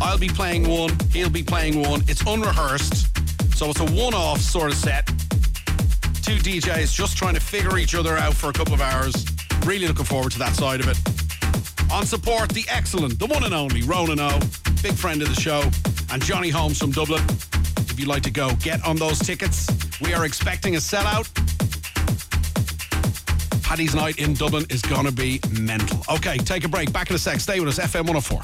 [0.00, 2.02] I'll be playing one, he'll be playing one.
[2.08, 3.14] It's unrehearsed,
[3.54, 5.06] so it's a one off sort of set.
[6.22, 9.26] Two DJs just trying to figure each other out for a couple of hours.
[9.66, 11.92] Really looking forward to that side of it.
[11.92, 14.40] On support, the excellent, the one and only Ronan O,
[14.82, 15.62] big friend of the show,
[16.10, 17.22] and Johnny Holmes from Dublin.
[17.90, 19.68] If you'd like to go, get on those tickets.
[20.00, 21.28] We are expecting a sellout.
[23.74, 26.00] Paddy's night in Dublin is going to be mental.
[26.08, 26.92] Okay, take a break.
[26.92, 27.40] Back in a sec.
[27.40, 28.38] Stay with us, FM 104.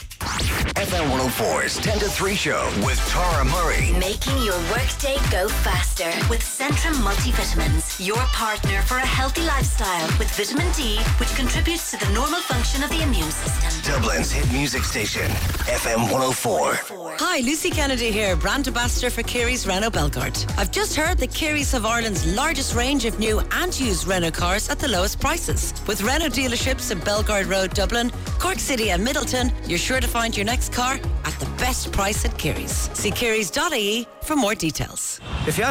[0.74, 3.92] FM 104's 10 to 3 show with Tara Murray.
[4.00, 8.04] Making your workday go faster with Centrum Multivitamins.
[8.04, 12.82] Your partner for a healthy lifestyle with vitamin D, which contributes to the normal function
[12.82, 13.70] of the immune system.
[13.94, 15.30] Dublin's hit music station,
[15.70, 16.74] FM 104.
[17.22, 20.42] Hi, Lucy Kennedy here, brand ambassador for Keary's Renault Belgard.
[20.56, 24.70] I've just heard that Keary's have Ireland's largest range of new and used Renault cars
[24.70, 25.74] at the lowest prices.
[25.86, 30.34] With Renault dealerships in Belgard Road, Dublin, Cork City and Midleton, you're sure to find
[30.34, 32.88] your next car at the best price at Keary's.
[32.94, 35.20] See kearys.ie for more details.
[35.46, 35.64] If you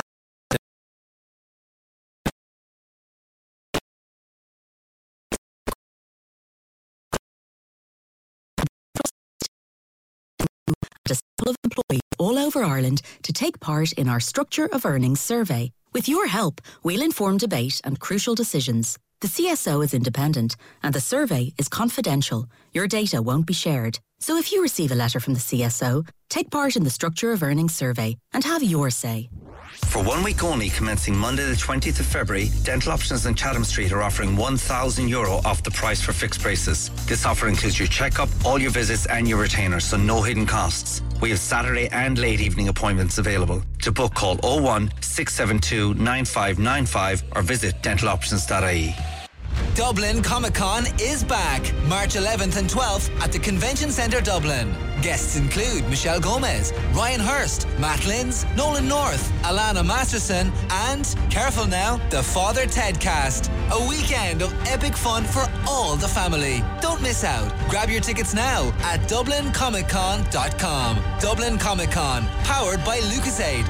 [11.11, 15.21] a sample of employees all over Ireland to take part in our Structure of Earnings
[15.21, 15.71] survey.
[15.93, 18.97] With your help, we'll inform debate and crucial decisions.
[19.21, 22.47] The CSO is independent and the survey is confidential.
[22.73, 23.99] Your data won't be shared.
[24.19, 27.41] So if you receive a letter from the CSO, take part in the Structure of
[27.41, 29.29] Earnings survey and have your say.
[29.73, 33.91] For one week only, commencing Monday the 20th of February, Dental Options in Chatham Street
[33.91, 36.89] are offering 1,000 euro off the price for fixed braces.
[37.07, 41.01] This offer includes your checkup, all your visits, and your retainer, so no hidden costs.
[41.21, 43.63] We have Saturday and late evening appointments available.
[43.81, 48.95] To book, call 01 672 9595 or visit dentaloptions.ie.
[49.79, 54.75] Dublin Comic Con is back March 11th and 12th at the Convention Centre Dublin.
[55.01, 61.95] Guests include Michelle Gomez, Ryan Hurst, Matt Lintz, Nolan North, Alanna Masterson, and, careful now,
[62.09, 63.49] the Father Ted cast.
[63.71, 66.61] A weekend of epic fun for all the family.
[66.81, 67.49] Don't miss out.
[67.69, 71.03] Grab your tickets now at DublinComicCon.com.
[71.21, 73.65] Dublin Comic Con, powered by LucasAid.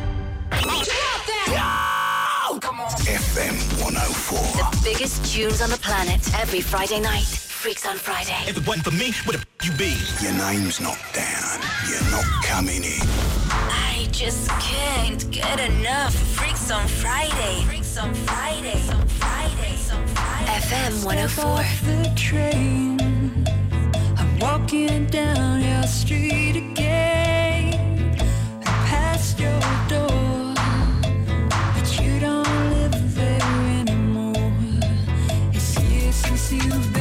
[2.62, 4.38] FM 104.
[4.38, 7.24] The biggest tunes on the planet every Friday night.
[7.24, 8.36] Freaks on Friday.
[8.50, 9.96] If it wasn't for me, where the f- you be?
[10.22, 11.60] Your name's not down.
[11.88, 13.00] You're not coming in.
[13.50, 16.14] I just can't get enough.
[16.14, 17.64] Freaks on Friday.
[17.66, 18.82] Freaks on Friday.
[18.92, 19.78] On Friday.
[19.94, 20.52] On Friday.
[20.60, 21.56] FM 104.
[21.86, 23.00] the oh train.
[24.18, 28.18] I'm walking down your street again.
[28.66, 30.12] I passed your door,
[36.52, 36.99] you've been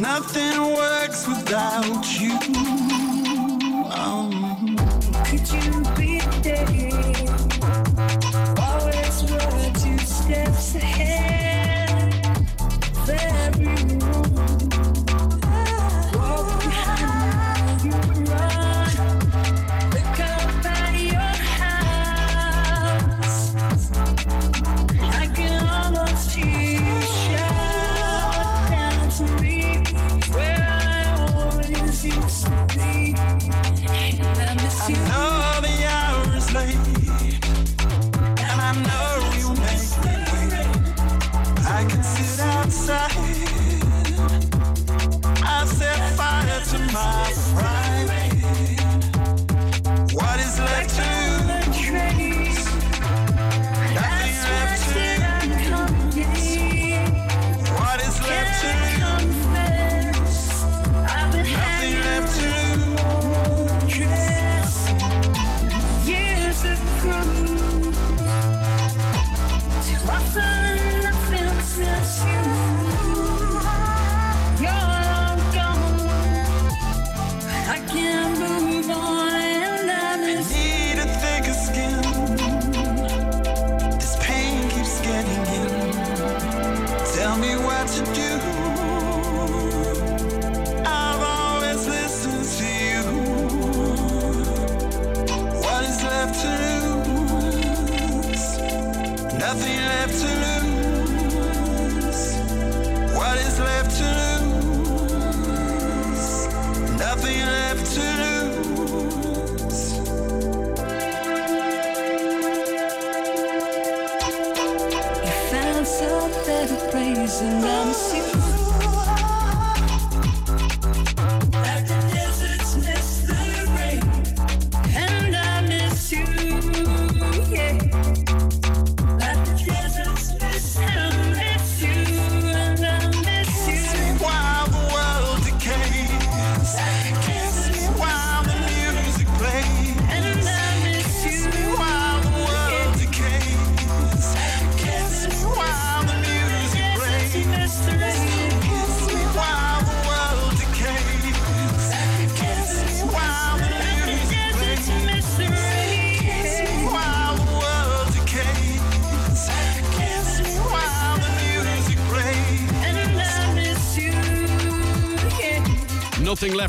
[0.00, 2.77] nothing works without you.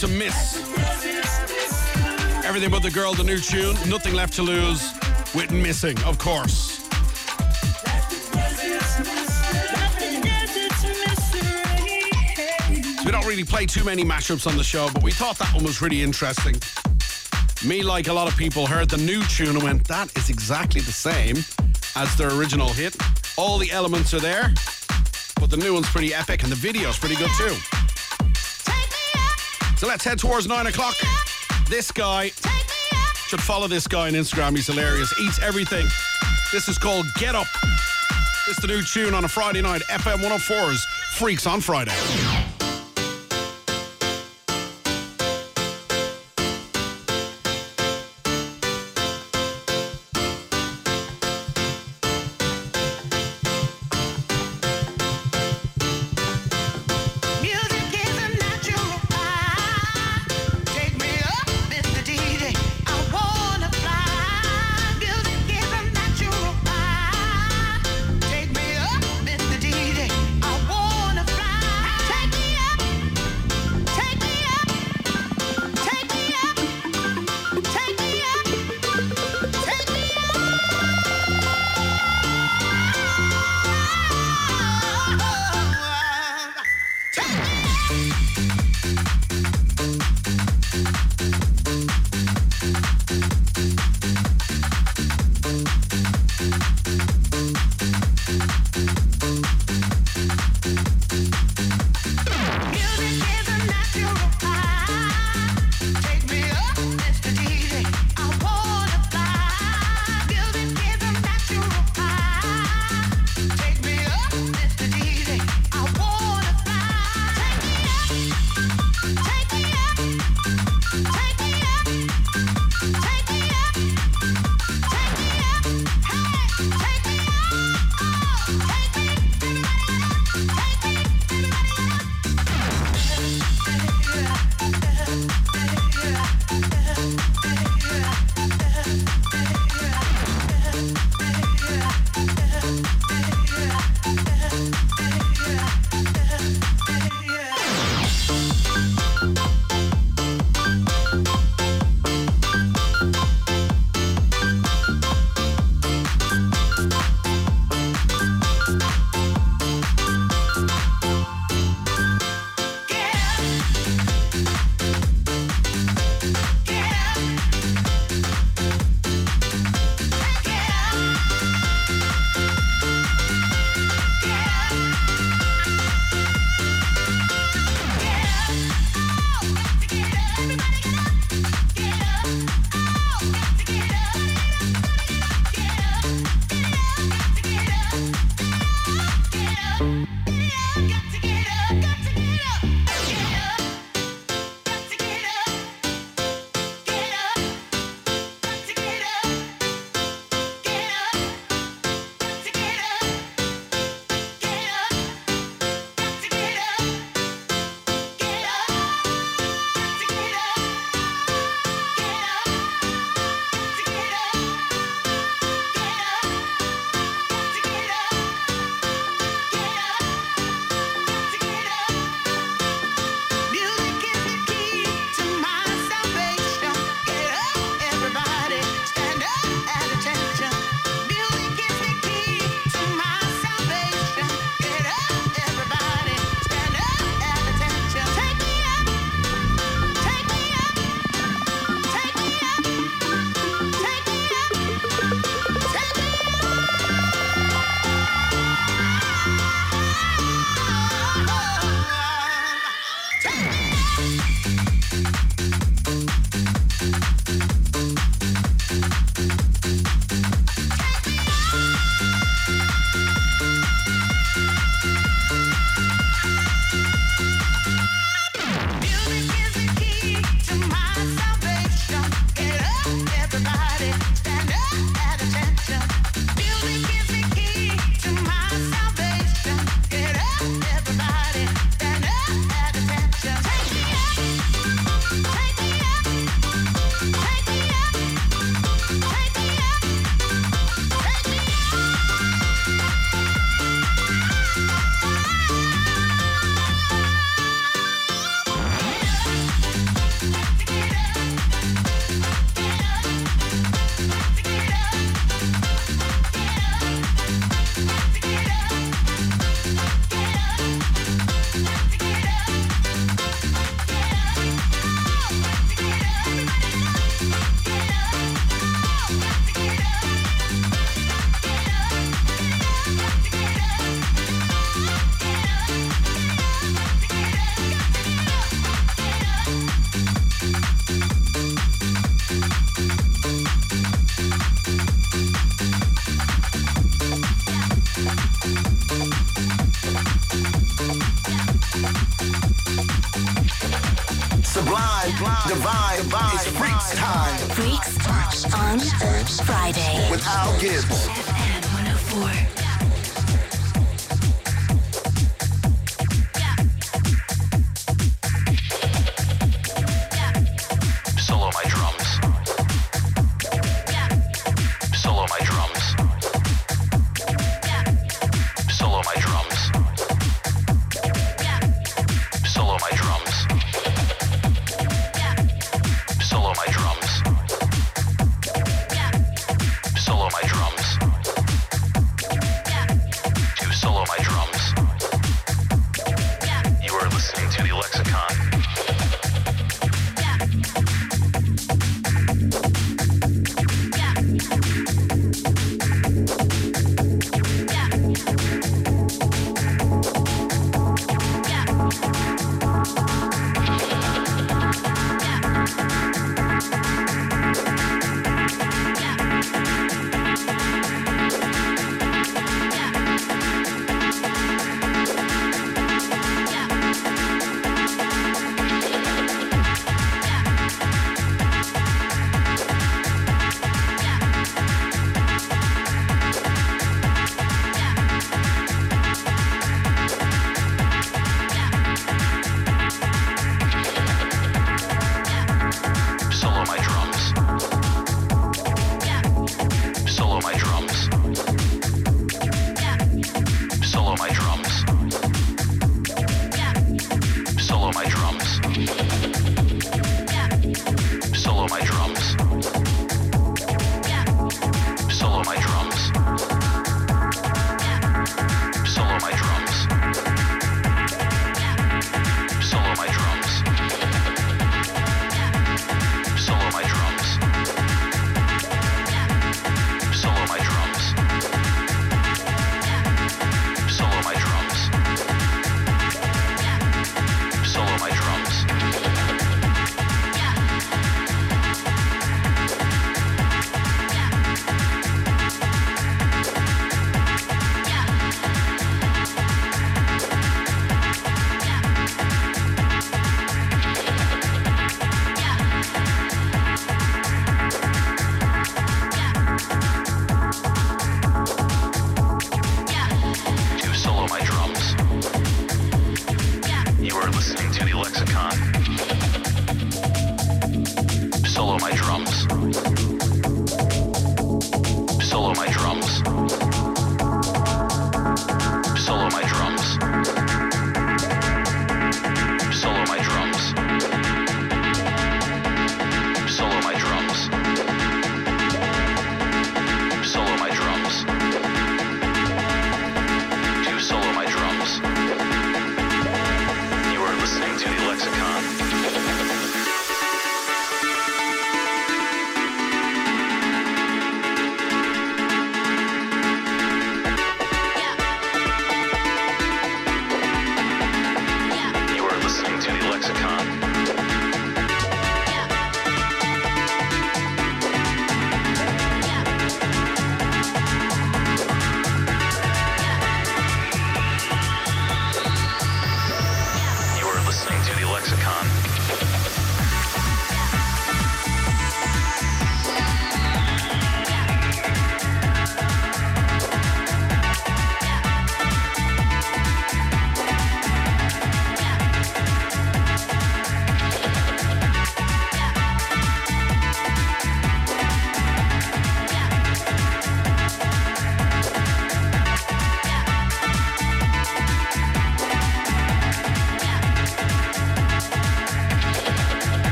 [0.00, 0.56] To miss.
[2.46, 3.74] Everything but the girl, the new tune.
[3.86, 4.94] Nothing left to lose
[5.34, 6.78] with missing, of course.
[12.96, 15.52] So we don't really play too many mashups on the show, but we thought that
[15.52, 16.56] one was really interesting.
[17.68, 20.80] Me, like a lot of people, heard the new tune and went, that is exactly
[20.80, 21.36] the same
[21.94, 22.96] as their original hit.
[23.36, 24.54] All the elements are there,
[25.38, 27.54] but the new one's pretty epic and the video's pretty good too.
[29.80, 30.94] So let's head towards nine o'clock.
[31.70, 32.32] This guy
[33.28, 34.54] should follow this guy on Instagram.
[34.54, 35.10] He's hilarious.
[35.18, 35.86] Eats everything.
[36.52, 37.46] This is called Get Up.
[38.46, 39.80] It's the new tune on a Friday night.
[39.88, 40.84] FM 104's
[41.14, 41.96] Freaks on Friday.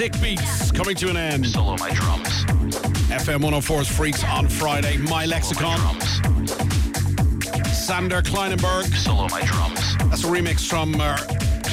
[0.00, 1.46] Sick Beats coming to an end.
[1.46, 2.46] Solo my drums.
[3.10, 4.96] FM 104's Freaks on Friday.
[4.96, 5.78] My Lexicon.
[7.66, 8.86] Sander Kleinenberg.
[8.96, 9.98] Solo my drums.
[10.08, 11.18] That's a remix from uh,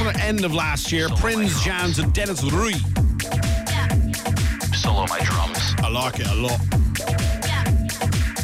[0.01, 1.07] of end of last year.
[1.07, 2.73] Prince Jans and Dennis Rui.
[4.75, 5.73] Solo my drums.
[5.77, 6.59] I like it a lot.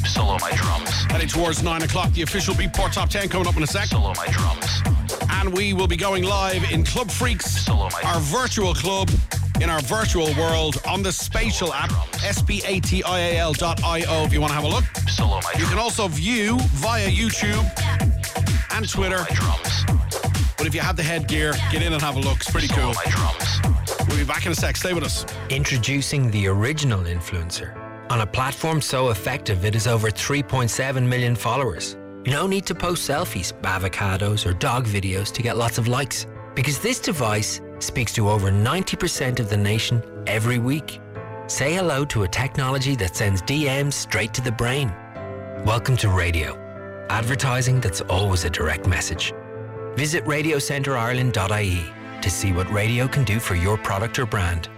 [0.07, 0.91] Solo my drums.
[1.11, 3.87] Heading towards 9 o'clock, the official Beatport Top 10 coming up in a sec.
[3.87, 4.81] Solo my drums.
[5.29, 9.09] And we will be going live in Club Freaks, our virtual club
[9.63, 11.89] in our virtual world on the Spatial app,
[12.21, 14.83] S-P-A-T-I-A-L dot if you want to have a look.
[15.57, 17.63] You can also view via YouTube
[18.71, 19.25] and Twitter.
[20.57, 22.37] But if you have the headgear, get in and have a look.
[22.41, 22.93] It's pretty cool.
[24.09, 24.75] We'll be back in a sec.
[24.75, 25.25] Stay with us.
[25.49, 27.73] Introducing the original influencer.
[28.11, 31.95] On a platform so effective it has over 3.7 million followers.
[32.25, 36.27] You don't need to post selfies, avocados, or dog videos to get lots of likes.
[36.53, 40.99] Because this device speaks to over 90% of the nation every week.
[41.47, 44.93] Say hello to a technology that sends DMs straight to the brain.
[45.65, 46.57] Welcome to radio.
[47.09, 49.33] Advertising that's always a direct message.
[49.95, 54.69] Visit radiocenterireland.ie to see what radio can do for your product or brand.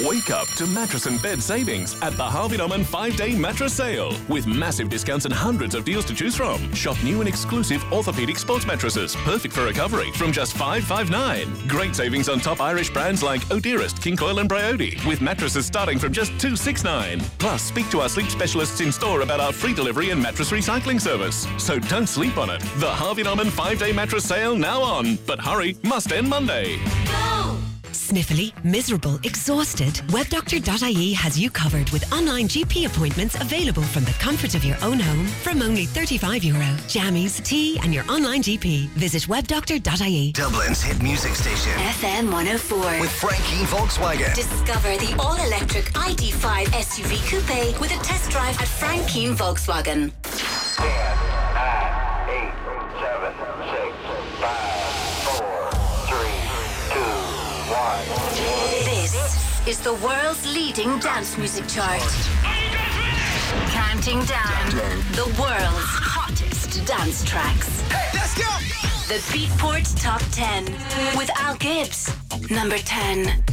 [0.00, 4.16] Wake up to mattress and bed savings at the Harvey Norman five day mattress sale
[4.26, 6.72] with massive discounts and hundreds of deals to choose from.
[6.72, 11.68] Shop new and exclusive orthopedic sports mattresses, perfect for recovery, from just 559.
[11.68, 15.98] Great savings on top Irish brands like O'Dearest, King Koil, and Briody, with mattresses starting
[15.98, 17.20] from just 269.
[17.38, 20.98] Plus, speak to our sleep specialists in store about our free delivery and mattress recycling
[20.98, 21.46] service.
[21.58, 22.60] So don't sleep on it.
[22.78, 25.18] The Harvey Norman five day mattress sale now on.
[25.26, 26.78] But hurry, must end Monday.
[27.92, 29.94] Sniffly, miserable, exhausted?
[30.08, 34.98] WebDoctor.ie has you covered with online GP appointments available from the comfort of your own
[34.98, 36.66] home from only 35 euro.
[36.88, 38.88] Jammies, tea, and your online GP.
[38.90, 40.32] Visit webdoctor.ie.
[40.32, 41.72] Dublin's hit music station.
[42.00, 42.78] FM 104.
[43.00, 44.34] With Frankie Volkswagen.
[44.34, 50.12] Discover the all-electric ID5 SUV coupe with a test drive at Frank Keane Volkswagen.
[59.64, 62.02] This is the world's leading dance music chart.
[63.70, 64.70] Counting down
[65.12, 67.82] the world's hottest dance tracks.
[68.12, 68.50] let's go!
[69.06, 70.64] The Beatport Top 10
[71.16, 72.12] with Al Gibbs.
[72.50, 73.44] Number 10.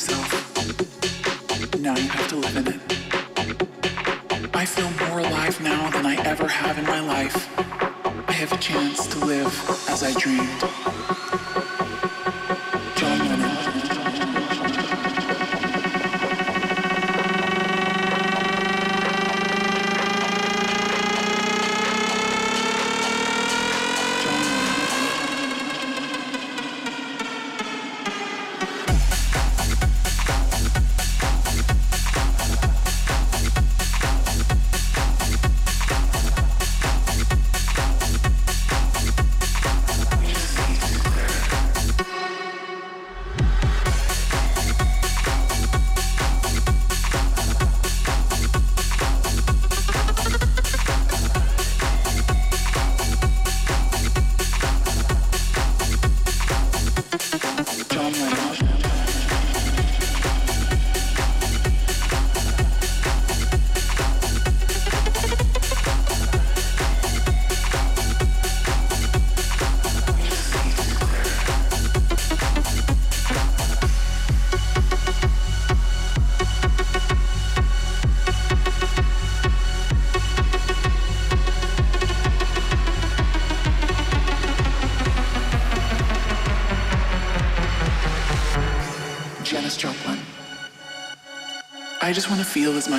[0.00, 1.78] Yourself.
[1.78, 2.80] Now you have to live in it.
[4.54, 7.48] I feel more alive now than I ever have in my life.
[8.28, 9.52] I have a chance to live
[9.88, 11.19] as I dreamed.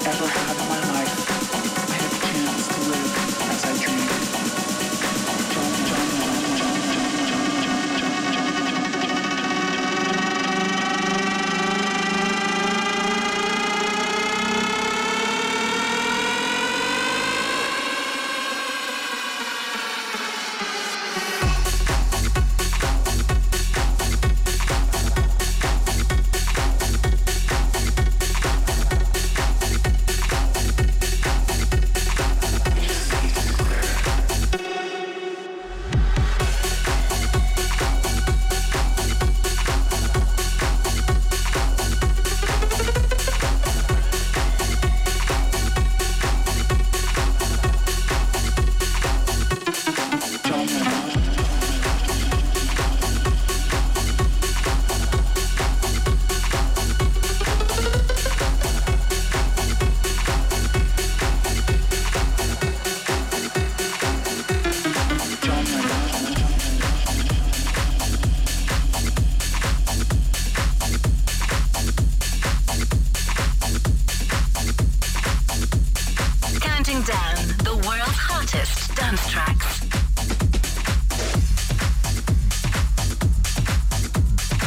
[0.00, 0.79] った動作が伴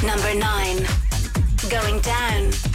[0.06, 0.86] Number 9.
[1.70, 2.73] Going down.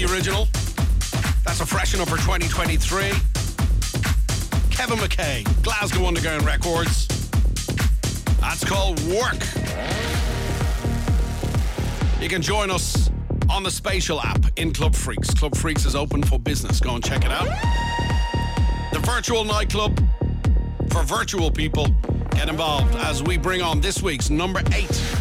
[0.00, 0.48] Original.
[1.44, 3.10] That's a freshen up for 2023.
[4.70, 7.06] Kevin McKay, Glasgow Underground Records.
[8.40, 9.38] That's called Work.
[12.20, 13.10] You can join us
[13.50, 15.32] on the Spatial app in Club Freaks.
[15.34, 16.80] Club Freaks is open for business.
[16.80, 17.48] Go and check it out.
[18.92, 20.02] The virtual nightclub
[20.90, 21.88] for virtual people.
[22.30, 25.11] Get involved as we bring on this week's number eight.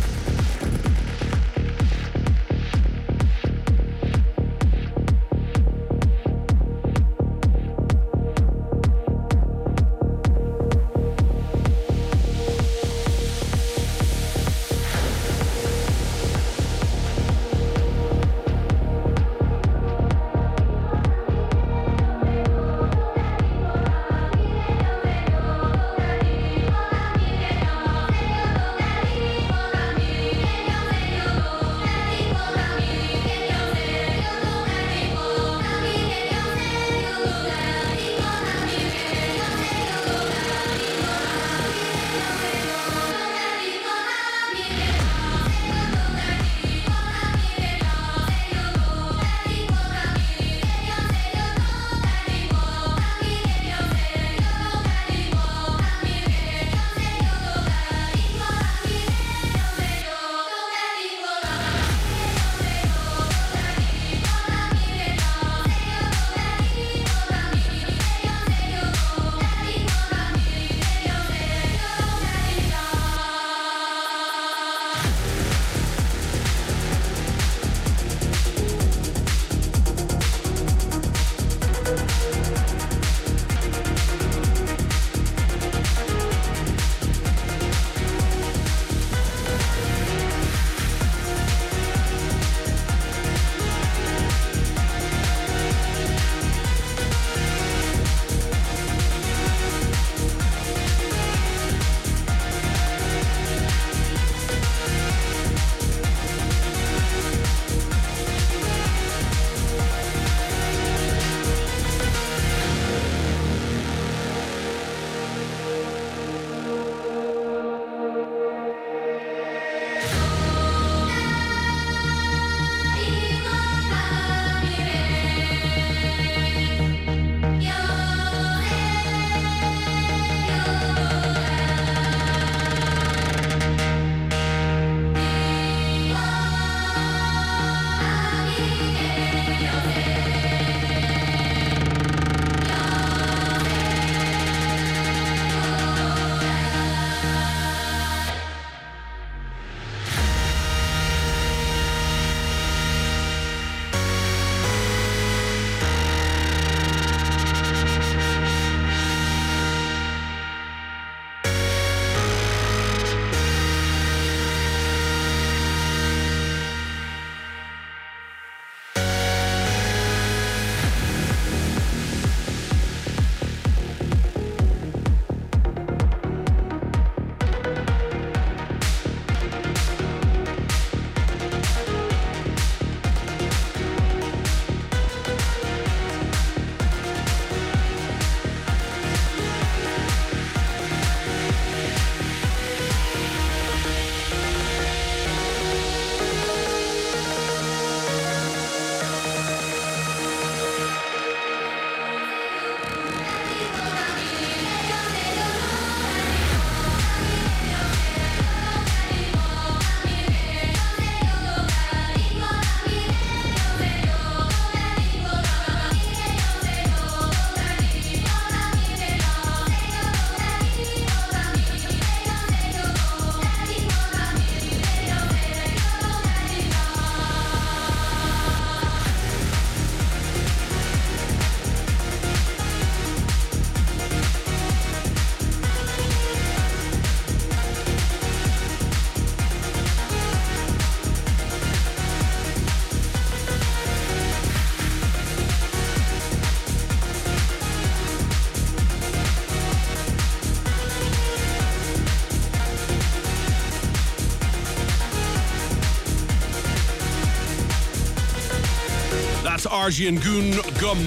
[259.73, 260.99] And Goon Gum.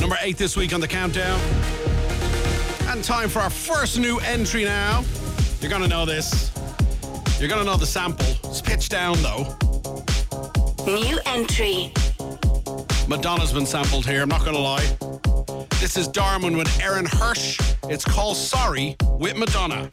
[0.00, 1.38] Number eight this week on the countdown.
[2.88, 5.04] And time for our first new entry now.
[5.60, 6.50] You're gonna know this.
[7.38, 8.26] You're gonna know the sample.
[8.44, 9.54] It's pitched down though.
[10.86, 11.92] New entry.
[13.06, 15.66] Madonna's been sampled here, I'm not to lie.
[15.78, 17.60] This is Darwin with Aaron Hirsch.
[17.84, 19.90] It's called Sorry with Madonna.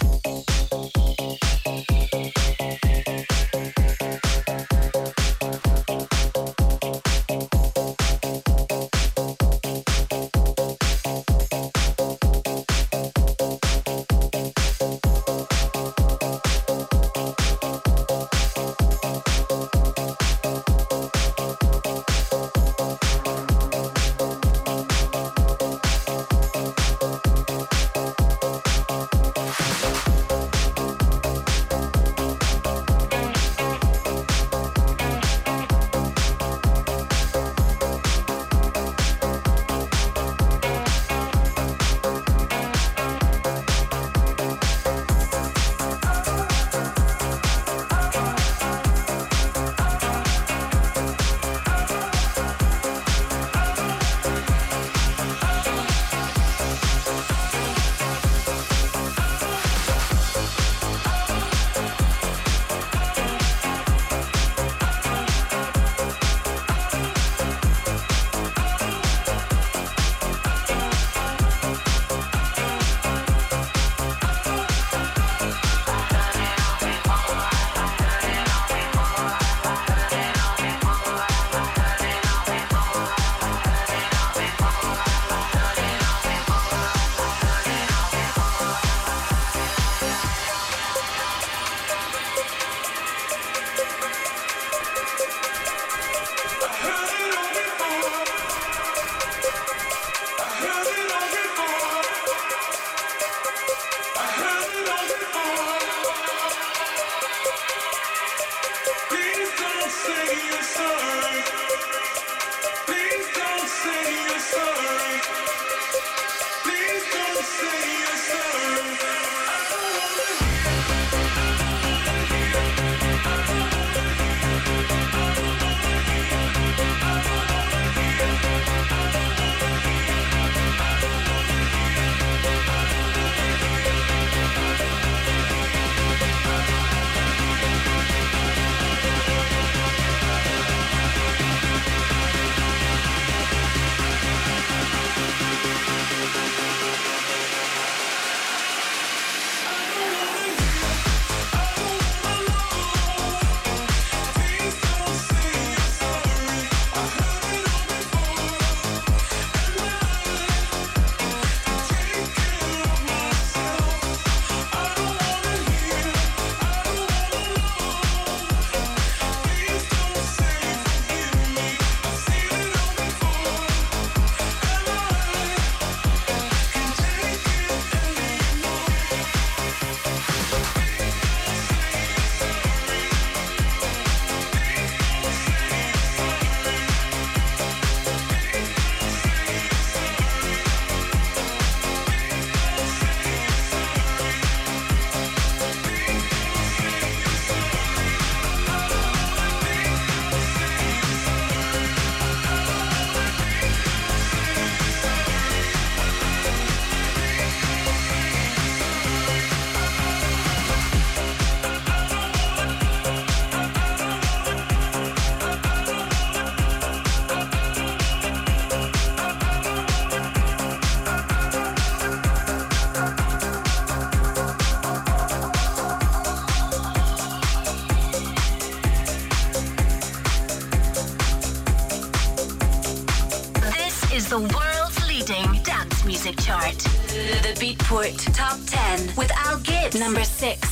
[237.88, 239.98] Beatport Top 10 with Al Gibbs.
[239.98, 240.67] Number 6.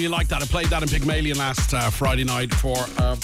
[0.00, 0.40] really like that.
[0.42, 3.16] I played that in Pygmalion last uh, Friday night for uh,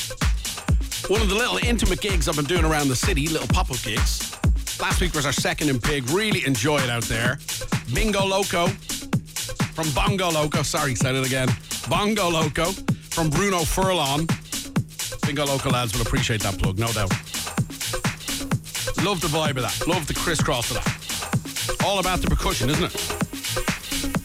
[1.08, 3.80] one of the little intimate gigs I've been doing around the city, little pop up
[3.82, 4.36] gigs.
[4.78, 6.06] Last week was our second in Pig.
[6.10, 7.38] Really enjoy it out there.
[7.94, 10.62] Bingo Loco from Bongo Loco.
[10.62, 11.48] Sorry, said it again.
[11.88, 12.72] Bongo Loco
[13.08, 14.26] from Bruno Furlan.
[15.26, 17.10] Bingo Loco lads will appreciate that plug, no doubt.
[19.02, 19.86] Love the vibe of that.
[19.86, 21.86] Love the crisscross of that.
[21.86, 23.15] All about the percussion, isn't it?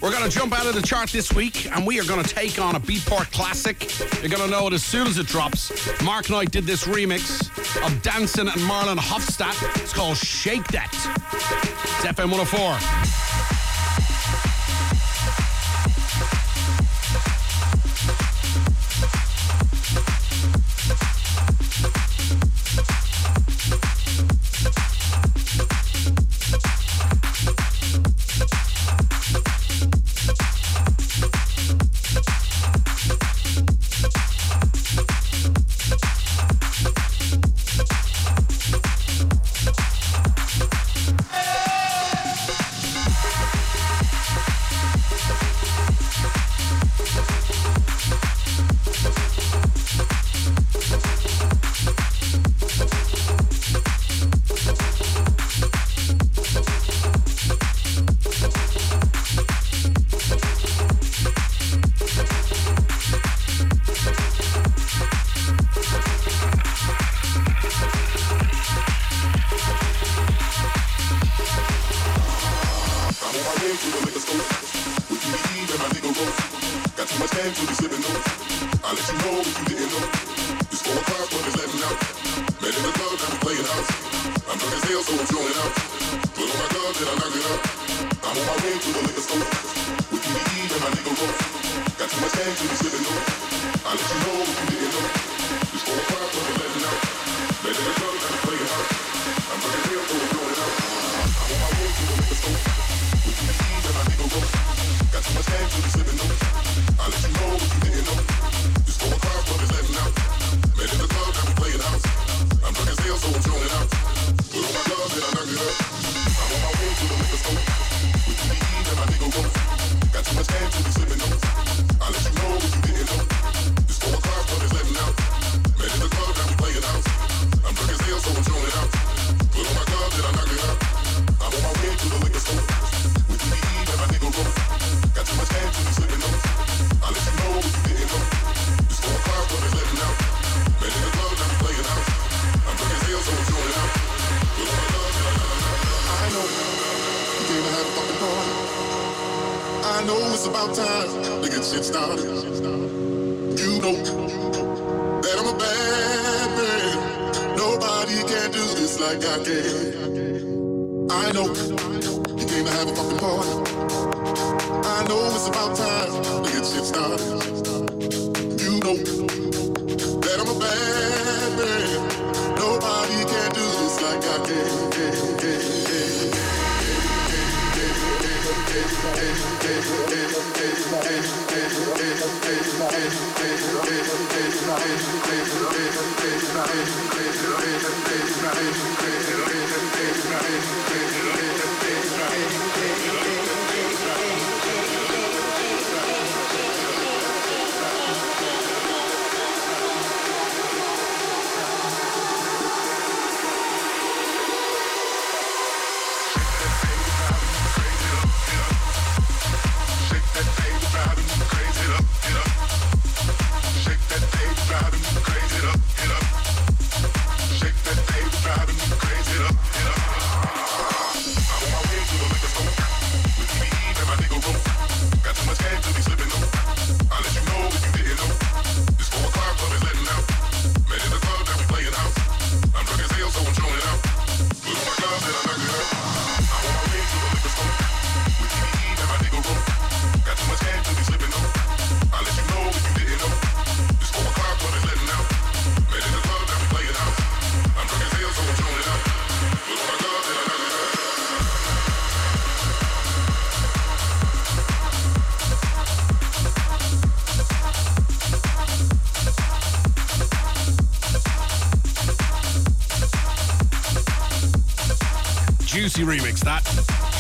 [0.02, 2.28] We're going to jump out of the chart this week and we are going to
[2.28, 4.00] take on a Beatport classic.
[4.22, 5.72] You're going to know it as soon as it drops.
[6.02, 7.42] Mark Knight did this remix
[7.86, 9.80] of Dansson and Marlon Hoffstadt.
[9.80, 10.92] It's called Shake That.
[11.34, 13.11] It's FM 104.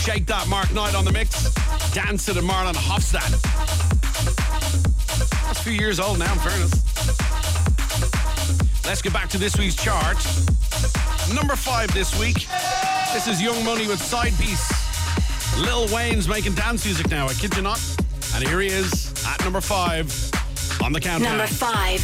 [0.01, 1.53] Shake That Mark Knight on the mix.
[1.93, 3.29] Dance to the Marlon Hoffstadt.
[5.45, 6.73] That's a few years old now, in fairness.
[8.83, 10.17] Let's get back to this week's chart.
[11.35, 12.47] Number five this week.
[13.13, 14.71] This is Young Money with Sidepiece.
[15.61, 17.79] Lil Wayne's making dance music now, I kid you not.
[18.33, 20.11] And here he is at number five
[20.83, 21.37] on the countdown.
[21.37, 22.01] Number five.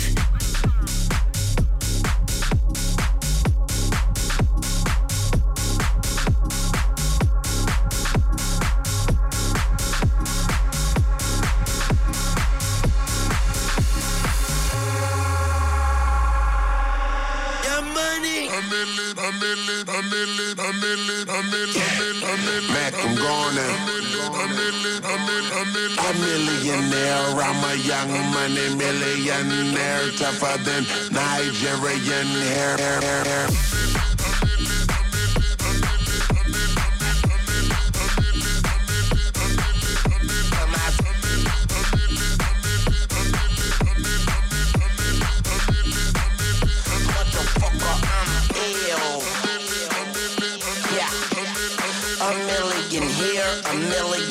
[27.35, 32.77] I'm a young money millionaire, tougher than Nigerian hair.
[32.77, 33.86] hair, hair, hair.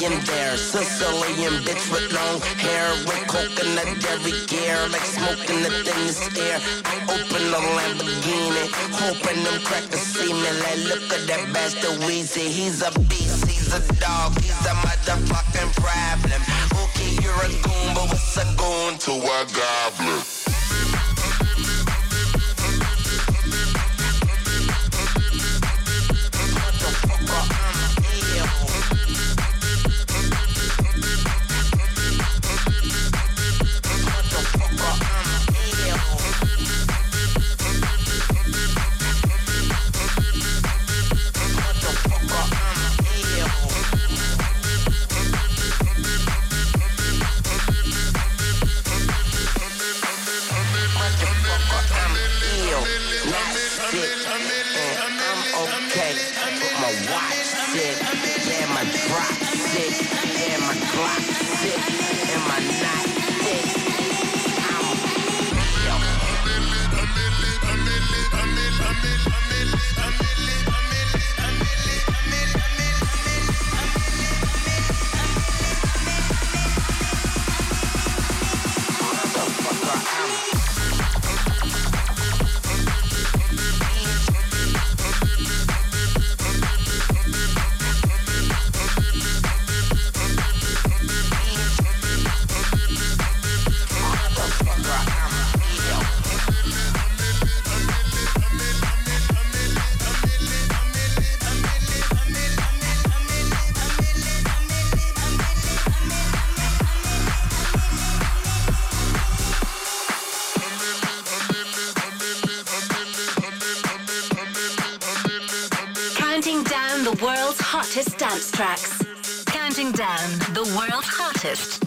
[0.08, 0.56] Million there.
[0.56, 6.58] Sicilian bitch with long hair, with coconut every gear, like smoking the thinnest air.
[6.84, 10.50] I open a Lamborghini, hoping them crackers see me.
[10.62, 12.48] Like, look at that bastard Weezy.
[12.48, 16.42] He's a beast, he's a dog, he's a motherfucking problem.
[16.82, 20.45] Okay, you're a goon, but what's a goon to a goblin?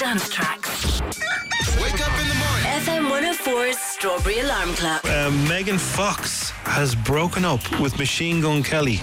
[0.10, 1.02] Dance tracks.
[1.80, 2.66] Wake up in the morning.
[2.82, 5.06] FM 104's Strawberry Alarm Clock.
[5.06, 9.02] Uh, Megan Fox has broken up with Machine Gun Kelly.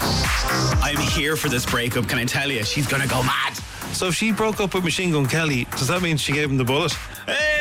[0.82, 2.64] I'm here for this breakup, can I tell you?
[2.64, 3.54] She's gonna go mad.
[3.92, 6.56] So if she broke up with Machine Gun Kelly, does that mean she gave him
[6.56, 6.92] the bullet?
[7.26, 7.54] Hey!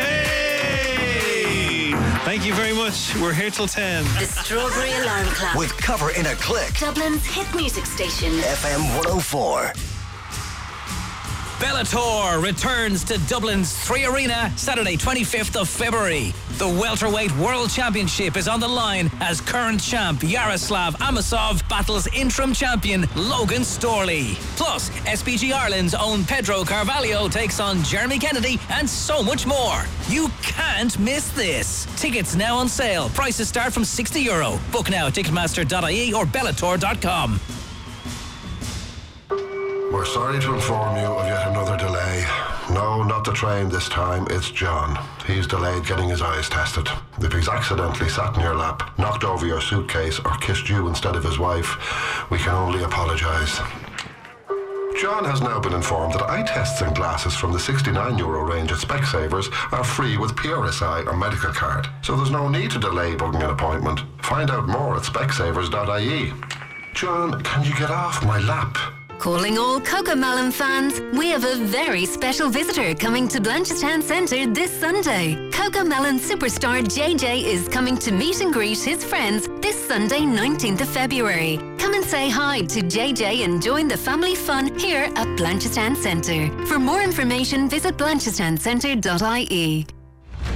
[2.26, 3.16] Thank you very much.
[3.18, 4.06] We're here till 10.
[4.06, 5.56] The Strawberry Alarm Clock.
[5.56, 6.74] With cover in a click.
[6.80, 8.32] Dublin's hit music station.
[8.40, 9.95] FM 104.
[11.66, 16.32] Bellator returns to Dublin's Three Arena Saturday, 25th of February.
[16.60, 22.54] The welterweight world championship is on the line as current champ Yaroslav Amosov battles interim
[22.54, 24.36] champion Logan Storley.
[24.58, 29.86] Plus, SBG Ireland's own Pedro Carvalho takes on Jeremy Kennedy and so much more.
[30.08, 31.88] You can't miss this.
[32.00, 33.10] Tickets now on sale.
[33.10, 34.60] Prices start from 60 euro.
[34.72, 37.40] Book now at ticketmaster.ie or bellator.com.
[39.96, 42.26] We're sorry to inform you of yet another delay.
[42.70, 45.00] No, not the train this time, it's John.
[45.26, 46.90] He's delayed getting his eyes tested.
[47.20, 51.16] If he's accidentally sat in your lap, knocked over your suitcase, or kissed you instead
[51.16, 53.58] of his wife, we can only apologise.
[55.00, 58.74] John has now been informed that eye tests and glasses from the 69 euro range
[58.74, 61.88] at Specsavers are free with PRSI or medical card.
[62.02, 64.02] So there's no need to delay booking an appointment.
[64.22, 66.34] Find out more at specsavers.ie.
[66.94, 68.95] John, can you get off my lap?
[69.20, 74.72] Calling all CoComelon fans, we have a very special visitor coming to Blanchardstown Centre this
[74.72, 75.36] Sunday.
[75.52, 80.90] CoComelon superstar JJ is coming to meet and greet his friends this Sunday, 19th of
[80.90, 81.58] February.
[81.80, 86.50] Come and say hi to JJ and join the family fun here at Blanchardstown Centre.
[86.66, 89.88] For more information, visit blanchardstowncentre.ie.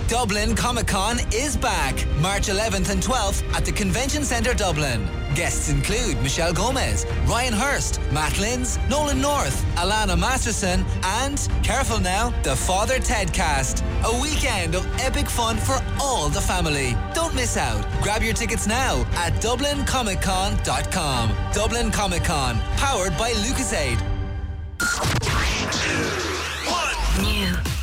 [0.07, 5.07] Dublin Comic Con is back March 11th and 12th at the Convention Centre Dublin.
[5.35, 12.31] Guests include Michelle Gomez, Ryan Hurst, Matt Lintz, Nolan North, Alanna Masterson, and, careful now,
[12.43, 13.83] the Father Ted cast.
[14.05, 16.95] A weekend of epic fun for all the family.
[17.13, 17.85] Don't miss out.
[18.01, 21.35] Grab your tickets now at DublinComicCon.com.
[21.53, 23.99] Dublin Comic Con, powered by LucasAid.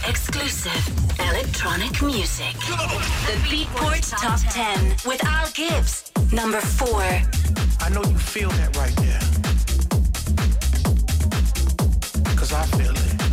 [0.08, 2.54] Exclusive electronic music.
[3.26, 7.00] The Beatport Top 10 with Al Gibbs, number 4.
[7.80, 9.20] I know you feel that right there.
[12.36, 13.25] Cause I feel it.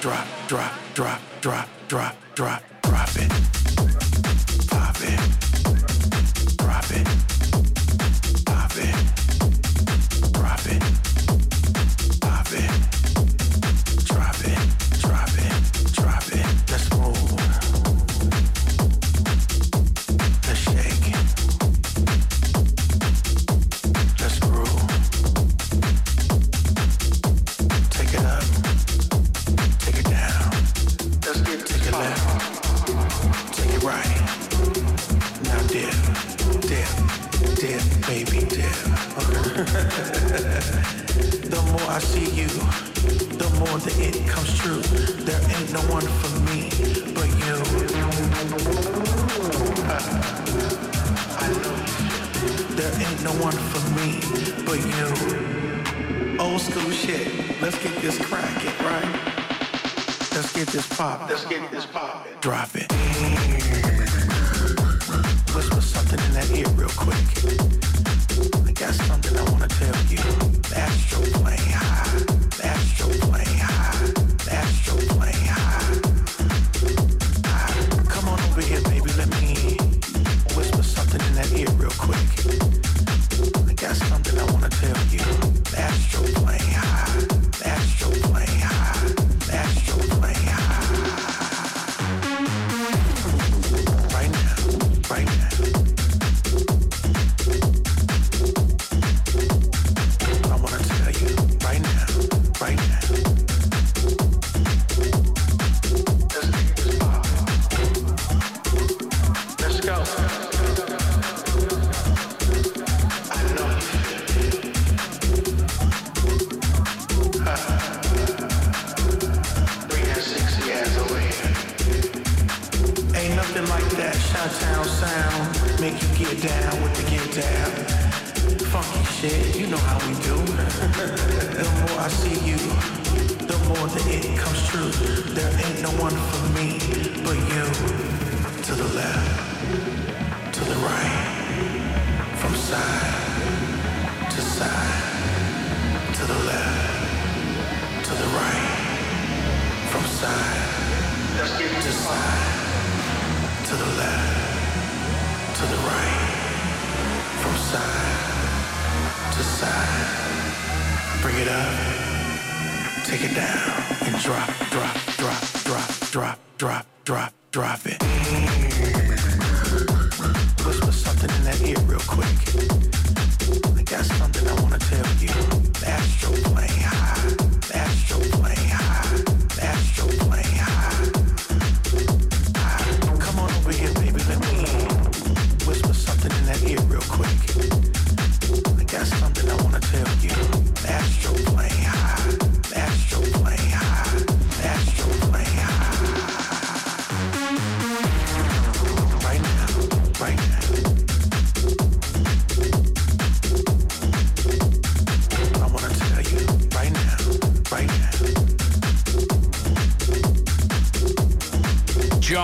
[0.00, 3.59] drop, drop, drop, drop, drop, drop, drop it.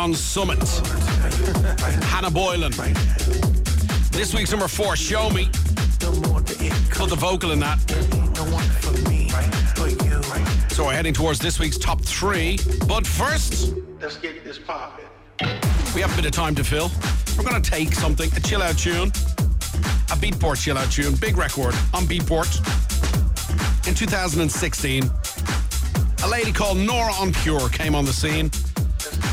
[0.07, 0.63] John Summit.
[2.05, 2.71] Hannah Boylan.
[4.13, 5.47] This week's number four, Show Me.
[6.93, 7.81] Put the vocal in that.
[10.71, 12.57] So we're heading towards this week's top three.
[12.87, 15.07] But first, Let's get this poppin'.
[15.93, 16.89] we have a bit of time to fill.
[17.37, 21.37] We're going to take something, a chill out tune, a Beatport chill out tune, big
[21.37, 22.47] record on Beatport
[23.89, 25.03] in 2016.
[26.23, 28.53] A lady called Nora En Pure came on the scene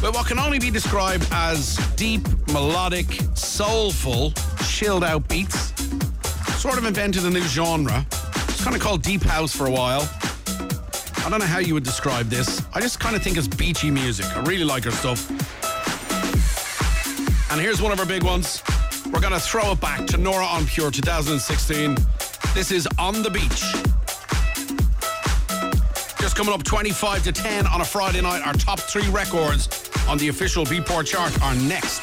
[0.03, 4.33] with what can only be described as deep, melodic, soulful,
[4.67, 5.71] chilled out beats.
[6.59, 8.05] Sort of invented a new genre.
[8.49, 10.01] It's kind of called deep house for a while.
[11.25, 12.61] I don't know how you would describe this.
[12.73, 14.25] I just kind of think it's beachy music.
[14.35, 15.29] I really like her stuff.
[17.49, 18.61] And here's one of our big ones.
[19.05, 21.95] We're going to throw it back to Nora En Pure 2016.
[22.53, 23.63] This is On the Beach.
[26.19, 28.45] Just coming up 25 to 10 on a Friday night.
[28.45, 32.02] Our top three records on the official Beatport chart are next.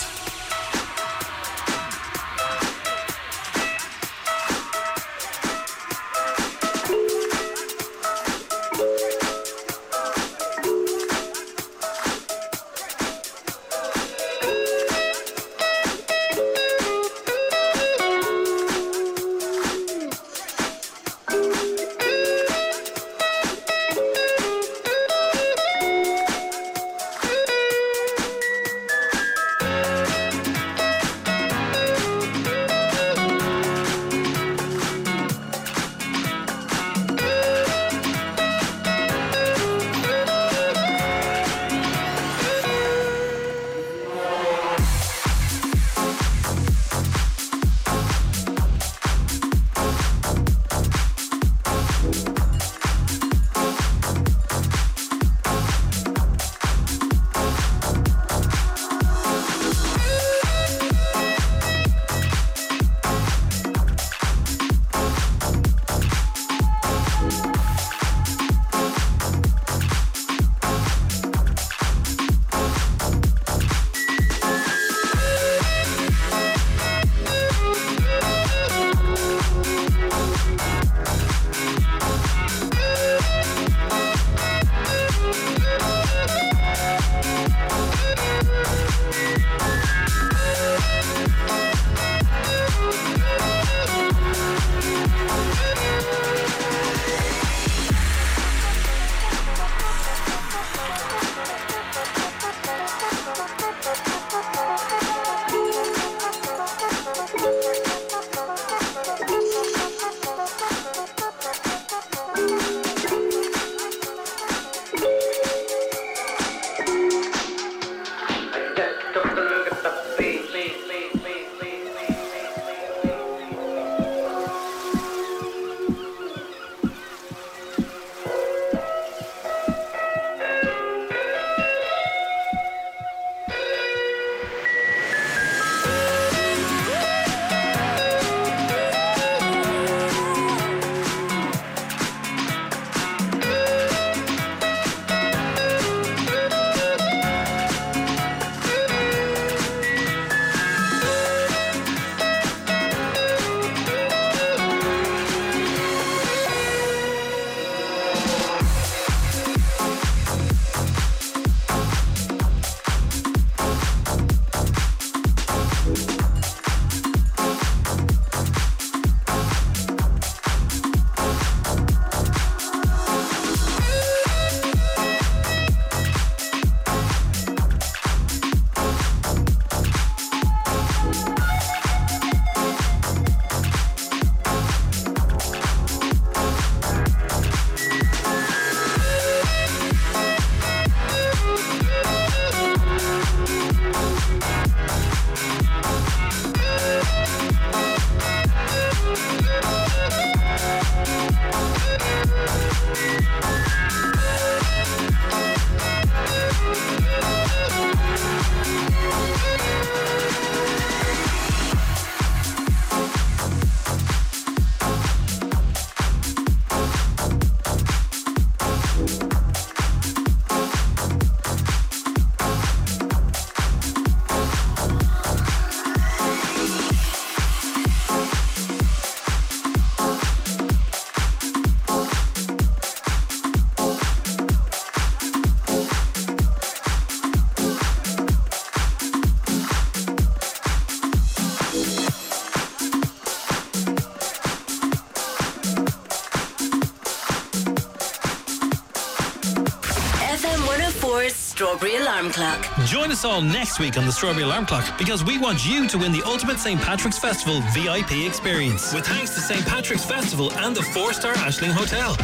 [251.80, 252.68] Strawberry Alarm Clock.
[252.84, 255.96] Join us all next week on the Strawberry Alarm Clock because we want you to
[255.96, 256.78] win the ultimate St.
[256.78, 258.92] Patrick's Festival VIP experience.
[258.92, 259.64] With thanks to St.
[259.64, 262.14] Patrick's Festival and the four star Ashling Hotel.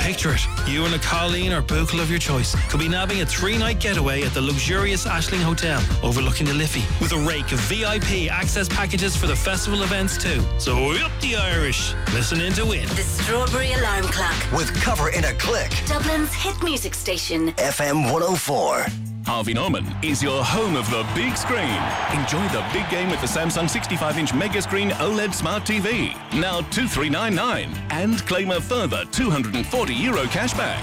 [0.00, 0.46] Picture it.
[0.68, 3.80] You and a Colleen or Buchel of your choice could be nabbing a three night
[3.80, 8.68] getaway at the luxurious Ashling Hotel overlooking the Liffey with a rake of VIP access
[8.68, 10.42] packages for the festival events too.
[10.58, 11.94] So up the Irish.
[12.12, 12.88] Listen in to win.
[12.88, 14.52] The Strawberry Alarm Clock.
[14.52, 15.70] With cover in a click.
[15.86, 17.52] Dublin's hit music station.
[17.52, 18.86] FM 104.
[19.26, 21.82] Harvey Norman is your home of the big screen.
[22.14, 26.14] Enjoy the big game with the Samsung 65-inch mega screen OLED smart TV.
[26.32, 30.82] Now 2399 and claim a further 240 euro cashback.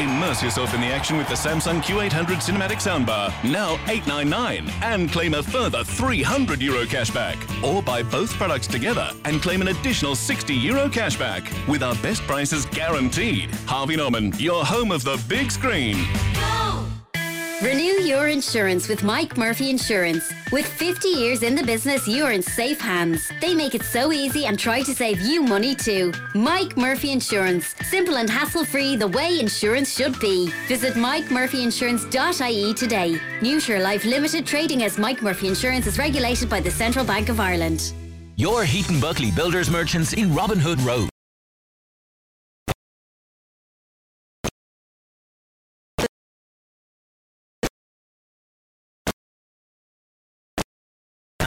[0.00, 5.34] Immerse yourself in the action with the Samsung Q800 cinematic soundbar, now 899, and claim
[5.34, 7.36] a further 300 euro cashback.
[7.62, 12.22] Or buy both products together and claim an additional 60 euro cashback with our best
[12.22, 13.50] prices guaranteed.
[13.66, 15.96] Harvey Norman, your home of the big screen.
[17.60, 20.27] Renew your insurance with Mike Murphy Insurance.
[20.50, 23.30] With 50 years in the business, you're in safe hands.
[23.38, 26.10] They make it so easy and try to save you money too.
[26.34, 27.74] Mike Murphy Insurance.
[27.84, 30.50] Simple and hassle free, the way insurance should be.
[30.66, 33.20] Visit MikeMurphyInsurance.ie today.
[33.42, 37.40] Newshire Life Limited trading as Mike Murphy Insurance is regulated by the Central Bank of
[37.40, 37.92] Ireland.
[38.36, 41.10] Your Heaton Buckley Builders Merchants in Robin Hood Road.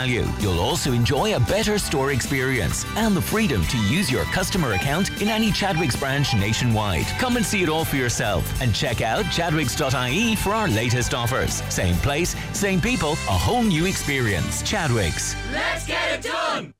[0.01, 0.25] Value.
[0.39, 5.21] You'll also enjoy a better store experience and the freedom to use your customer account
[5.21, 7.05] in any Chadwick's branch nationwide.
[7.19, 11.61] Come and see it all for yourself and check out chadwicks.ie for our latest offers.
[11.69, 14.63] Same place, same people, a whole new experience.
[14.63, 15.35] Chadwick's.
[15.53, 16.73] Let's get it done!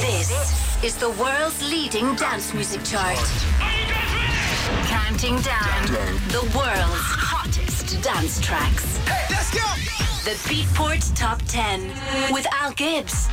[0.00, 3.18] This is the world's leading dance music chart.
[5.12, 5.86] Counting down
[6.28, 8.96] the world's hottest dance tracks.
[9.06, 9.60] Hey, let's go!
[10.24, 11.86] The Beatport Top 10
[12.32, 13.28] with Al Gibbs.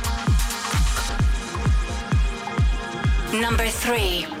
[3.32, 4.39] Number 3.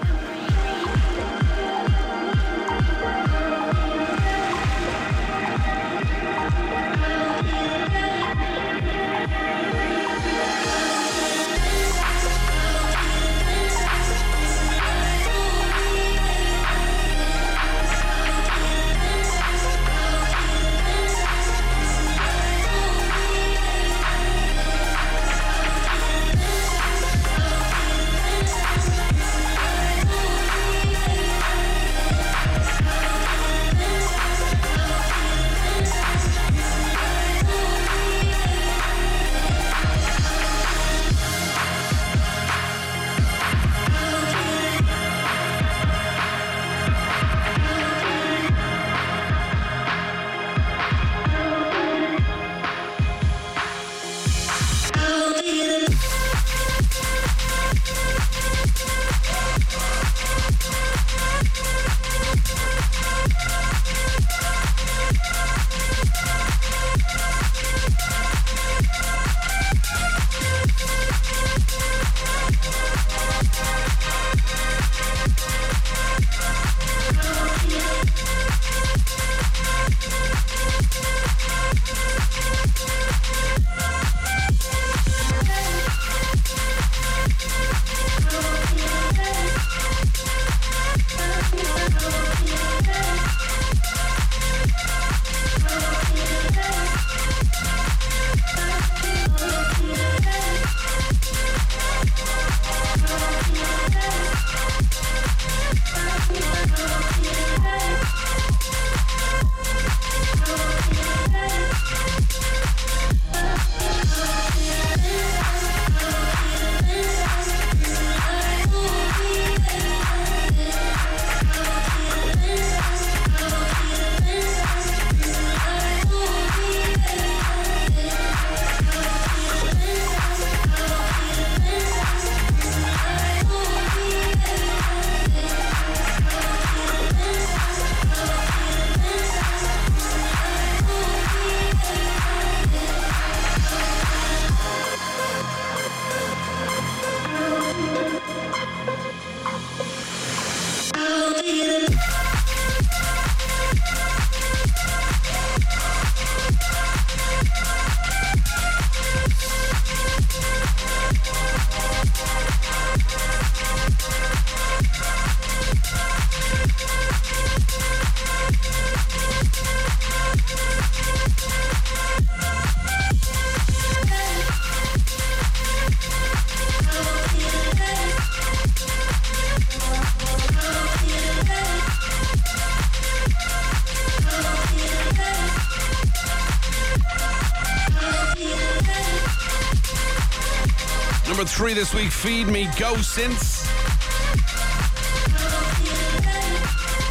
[191.60, 193.68] Three this week, Feed Me Go Since.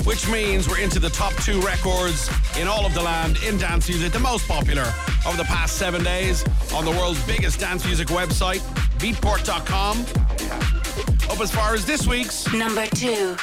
[0.07, 3.87] Which means we're into the top two records in all of the land in dance
[3.87, 4.91] music, the most popular
[5.27, 8.61] over the past seven days on the world's biggest dance music website,
[8.97, 9.99] beatport.com.
[11.31, 13.35] Up as far as this week's Number two.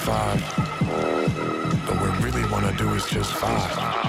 [0.00, 0.40] Five.
[1.86, 3.99] But what we really want to do is just vibe.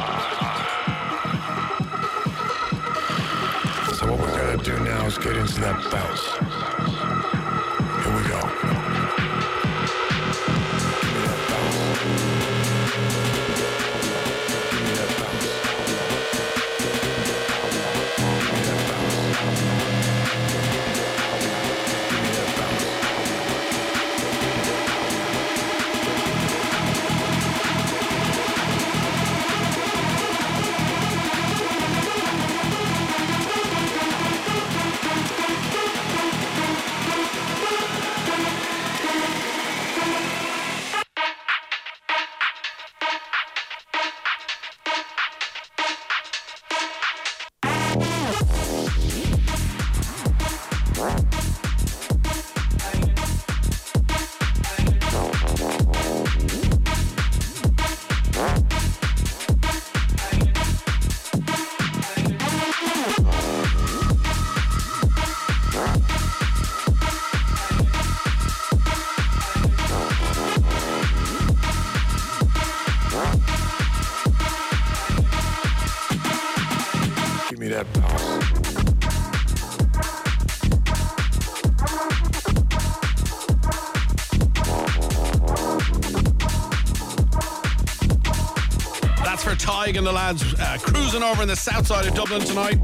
[90.84, 92.80] Cruising over in the south side of Dublin tonight.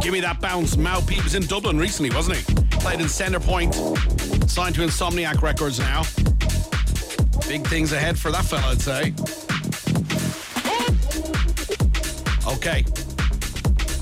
[0.00, 0.76] Give me that bounce.
[0.76, 2.54] Mau P was in Dublin recently, wasn't he?
[2.78, 3.74] Played in Centre Point,
[4.48, 6.02] signed to Insomniac Records now.
[7.48, 9.12] Big things ahead for that fella, I'd say.
[12.46, 12.84] Okay.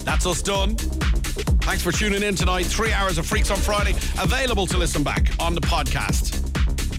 [0.05, 0.76] That's us done.
[0.76, 2.64] Thanks for tuning in tonight.
[2.66, 6.36] Three hours of Freaks on Friday, available to listen back on the podcast,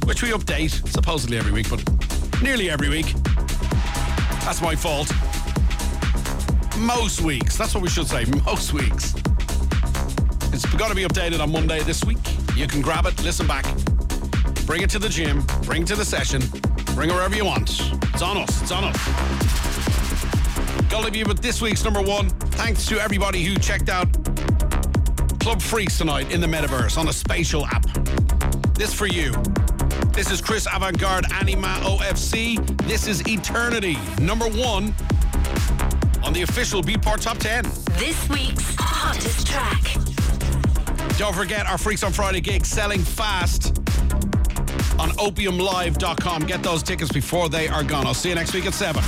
[0.06, 1.83] which we update supposedly every week, but
[2.42, 3.14] nearly every week.
[4.43, 5.11] That's my fault.
[6.77, 7.58] Most weeks.
[7.58, 8.26] That's what we should say.
[8.45, 9.14] Most weeks.
[10.53, 12.18] It's got to be updated on Monday this week.
[12.56, 13.66] You can grab it, listen back,
[14.66, 16.42] bring it to the gym, bring it to the session,
[16.95, 17.69] bring it wherever you want.
[18.14, 18.61] It's on us.
[18.61, 18.98] It's on us.
[20.90, 22.30] Gotta leave you with this week's number one.
[22.30, 24.08] Thanks to everybody who checked out
[25.40, 27.85] Club Freaks tonight in the metaverse on a spatial app.
[28.74, 29.34] This for you.
[30.19, 32.57] This is Chris Avantgarde Anyma OFC.
[32.85, 34.93] This is Eternity, number one
[36.25, 37.64] on the official Beatport Top 10.
[37.98, 39.81] This week's hottest track.
[41.17, 43.77] Don't forget our Freaks on Friday gig selling fast
[44.99, 46.41] on opiumlive.com.
[46.41, 48.06] Get those tickets before they are gone.
[48.06, 49.01] I'll see you next week at 7.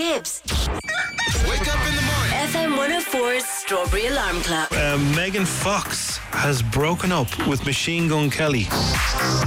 [0.00, 0.40] Gibbs.
[1.46, 2.32] Wake up in the morning.
[2.48, 4.72] FM 104's Strawberry Alarm Clock.
[4.72, 8.66] Uh, Megan Fox has broken up with Machine Gun Kelly.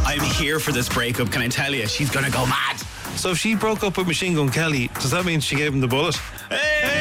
[0.05, 1.87] I'm here for this breakup, can I tell you?
[1.87, 2.77] She's gonna go mad.
[3.15, 5.81] So if she broke up with Machine Gun Kelly, does that mean she gave him
[5.81, 6.17] the bullet?
[6.51, 6.93] Hey!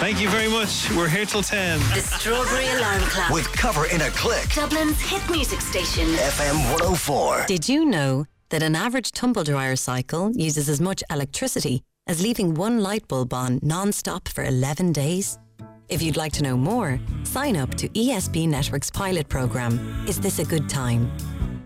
[0.00, 0.90] Thank you very much.
[0.92, 1.78] We're here till 10.
[1.78, 3.30] The Strawberry Alarm Clock.
[3.30, 4.48] With cover in a click.
[4.54, 6.06] Dublin's hit music station.
[6.06, 7.44] FM 104.
[7.46, 12.54] Did you know that an average tumble dryer cycle uses as much electricity as leaving
[12.54, 15.40] one light bulb on non-stop for 11 days?
[15.88, 20.06] If you'd like to know more, sign up to ESB Network's pilot program.
[20.06, 21.10] Is this a good time?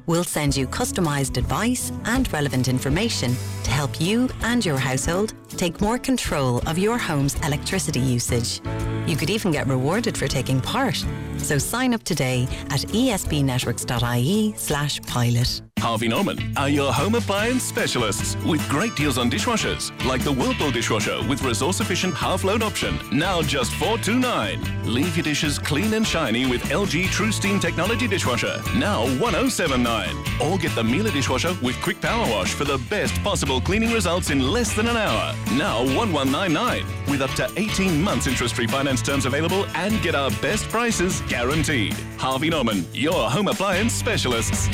[0.07, 5.83] We'll send you customized advice and relevant information to help you and your household take
[5.83, 8.63] more control of your home's electricity usage.
[9.07, 11.05] You could even get rewarded for taking part.
[11.37, 15.61] So sign up today at esbnetworks.ie slash pilot.
[15.79, 20.71] Harvey Norman are your home appliance specialists with great deals on dishwashers, like the Whirlpool
[20.71, 24.93] dishwasher with resource-efficient half-load option, now just 429.
[24.93, 30.15] Leave your dishes clean and shiny with LG True Steam Technology dishwasher, now 1079.
[30.43, 34.31] Or get the Miele dishwasher with quick power wash for the best possible cleaning results
[34.31, 36.85] in less than an hour, now 1199.
[37.09, 41.95] With up to 18 months interest-free finance terms available and get our best prices guaranteed.
[42.19, 44.69] Harvey Norman, your home appliance specialists.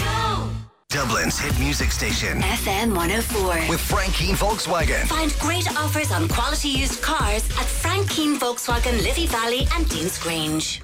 [0.94, 2.40] Dublin's hit music station.
[2.40, 3.68] FM 104.
[3.68, 5.04] With Frank Keane Volkswagen.
[5.08, 10.80] Find great offers on quality used cars at Frank Keane Volkswagen, Liffey Valley, and Deansgrange.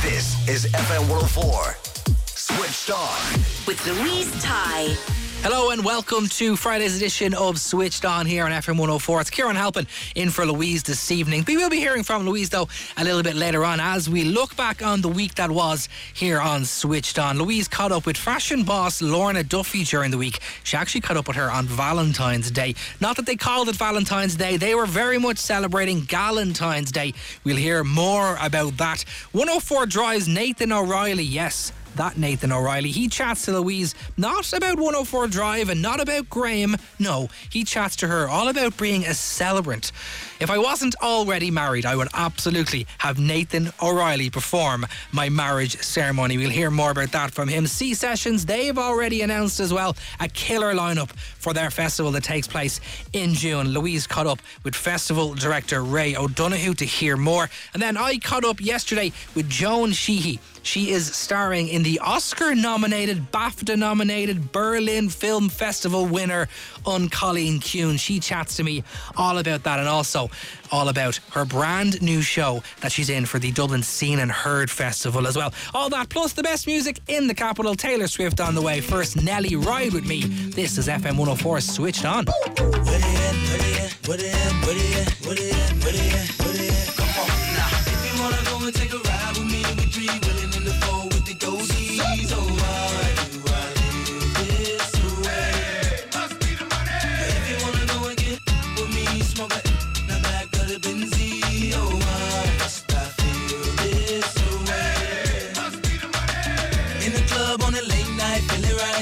[0.00, 1.76] This is FM 104.
[2.24, 3.20] Switched on.
[3.66, 4.96] With Louise Ty.
[5.44, 9.20] Hello and welcome to Friday's edition of Switched On here on FM 104.
[9.20, 11.44] It's Kieran Halpin in for Louise this evening.
[11.46, 12.66] We will be hearing from Louise though
[12.96, 16.40] a little bit later on as we look back on the week that was here
[16.40, 17.36] on Switched On.
[17.36, 20.40] Louise caught up with fashion boss Lorna Duffy during the week.
[20.62, 22.74] She actually caught up with her on Valentine's Day.
[23.02, 27.12] Not that they called it Valentine's Day, they were very much celebrating Galentine's Day.
[27.44, 29.04] We'll hear more about that.
[29.32, 32.90] 104 drives Nathan O'Reilly, yes that Nathan O'Reilly.
[32.90, 36.76] He chats to Louise not about 104 Drive and not about Graham.
[36.98, 39.92] No, he chats to her all about being a celebrant.
[40.40, 46.36] If I wasn't already married, I would absolutely have Nathan O'Reilly perform my marriage ceremony.
[46.36, 47.66] We'll hear more about that from him.
[47.66, 52.48] Sea Sessions, they've already announced as well a killer lineup for their festival that takes
[52.48, 52.80] place
[53.12, 53.68] in June.
[53.68, 57.48] Louise caught up with festival director Ray O'Donoghue to hear more.
[57.72, 60.40] And then I caught up yesterday with Joan Sheehy.
[60.62, 66.48] She is starring in the Oscar nominated, BAFTA nominated Berlin Film Festival winner,
[66.86, 68.00] *An Cailín Ciúin.
[68.00, 68.82] She chats to me
[69.14, 70.23] all about that and also
[70.70, 74.70] all about her brand new show that she's in for the Dublin Seen and Heard
[74.70, 75.52] Festival as well.
[75.74, 77.74] All that plus the best music in the capital.
[77.74, 78.80] Taylor Swift on the way.
[78.80, 80.22] First, Nelly Ride with me.
[80.22, 82.26] This is FM 104 switched on.
[82.26, 82.34] In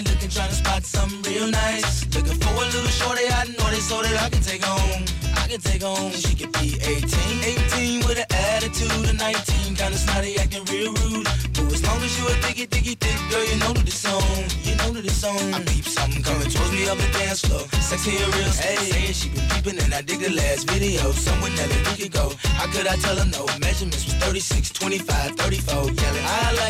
[0.02, 2.06] right, looking trying to spot something real nice.
[2.14, 5.04] Looking for a little shorty, I know they so that I can take home.
[5.36, 6.12] I can take home.
[6.12, 7.08] She could be 18,
[7.44, 11.26] 18 with an attitude of 19, kinda snotty, acting real rude.
[11.54, 14.22] But as long as you a diggy, diggy, thick girl, you know that it's on.
[14.64, 15.54] You know that it's on.
[15.54, 17.64] I peep something coming towards me up the dance floor.
[17.80, 18.76] Sexy and real, hey.
[18.76, 21.12] Saying she been peeping and I dig the last video.
[21.12, 22.32] Somewhere Nelly we could go.
[22.58, 23.46] How could I tell her no?
[23.60, 25.74] Measurements was 36, 25, 34.
[25.74, 26.60] Yelling, I like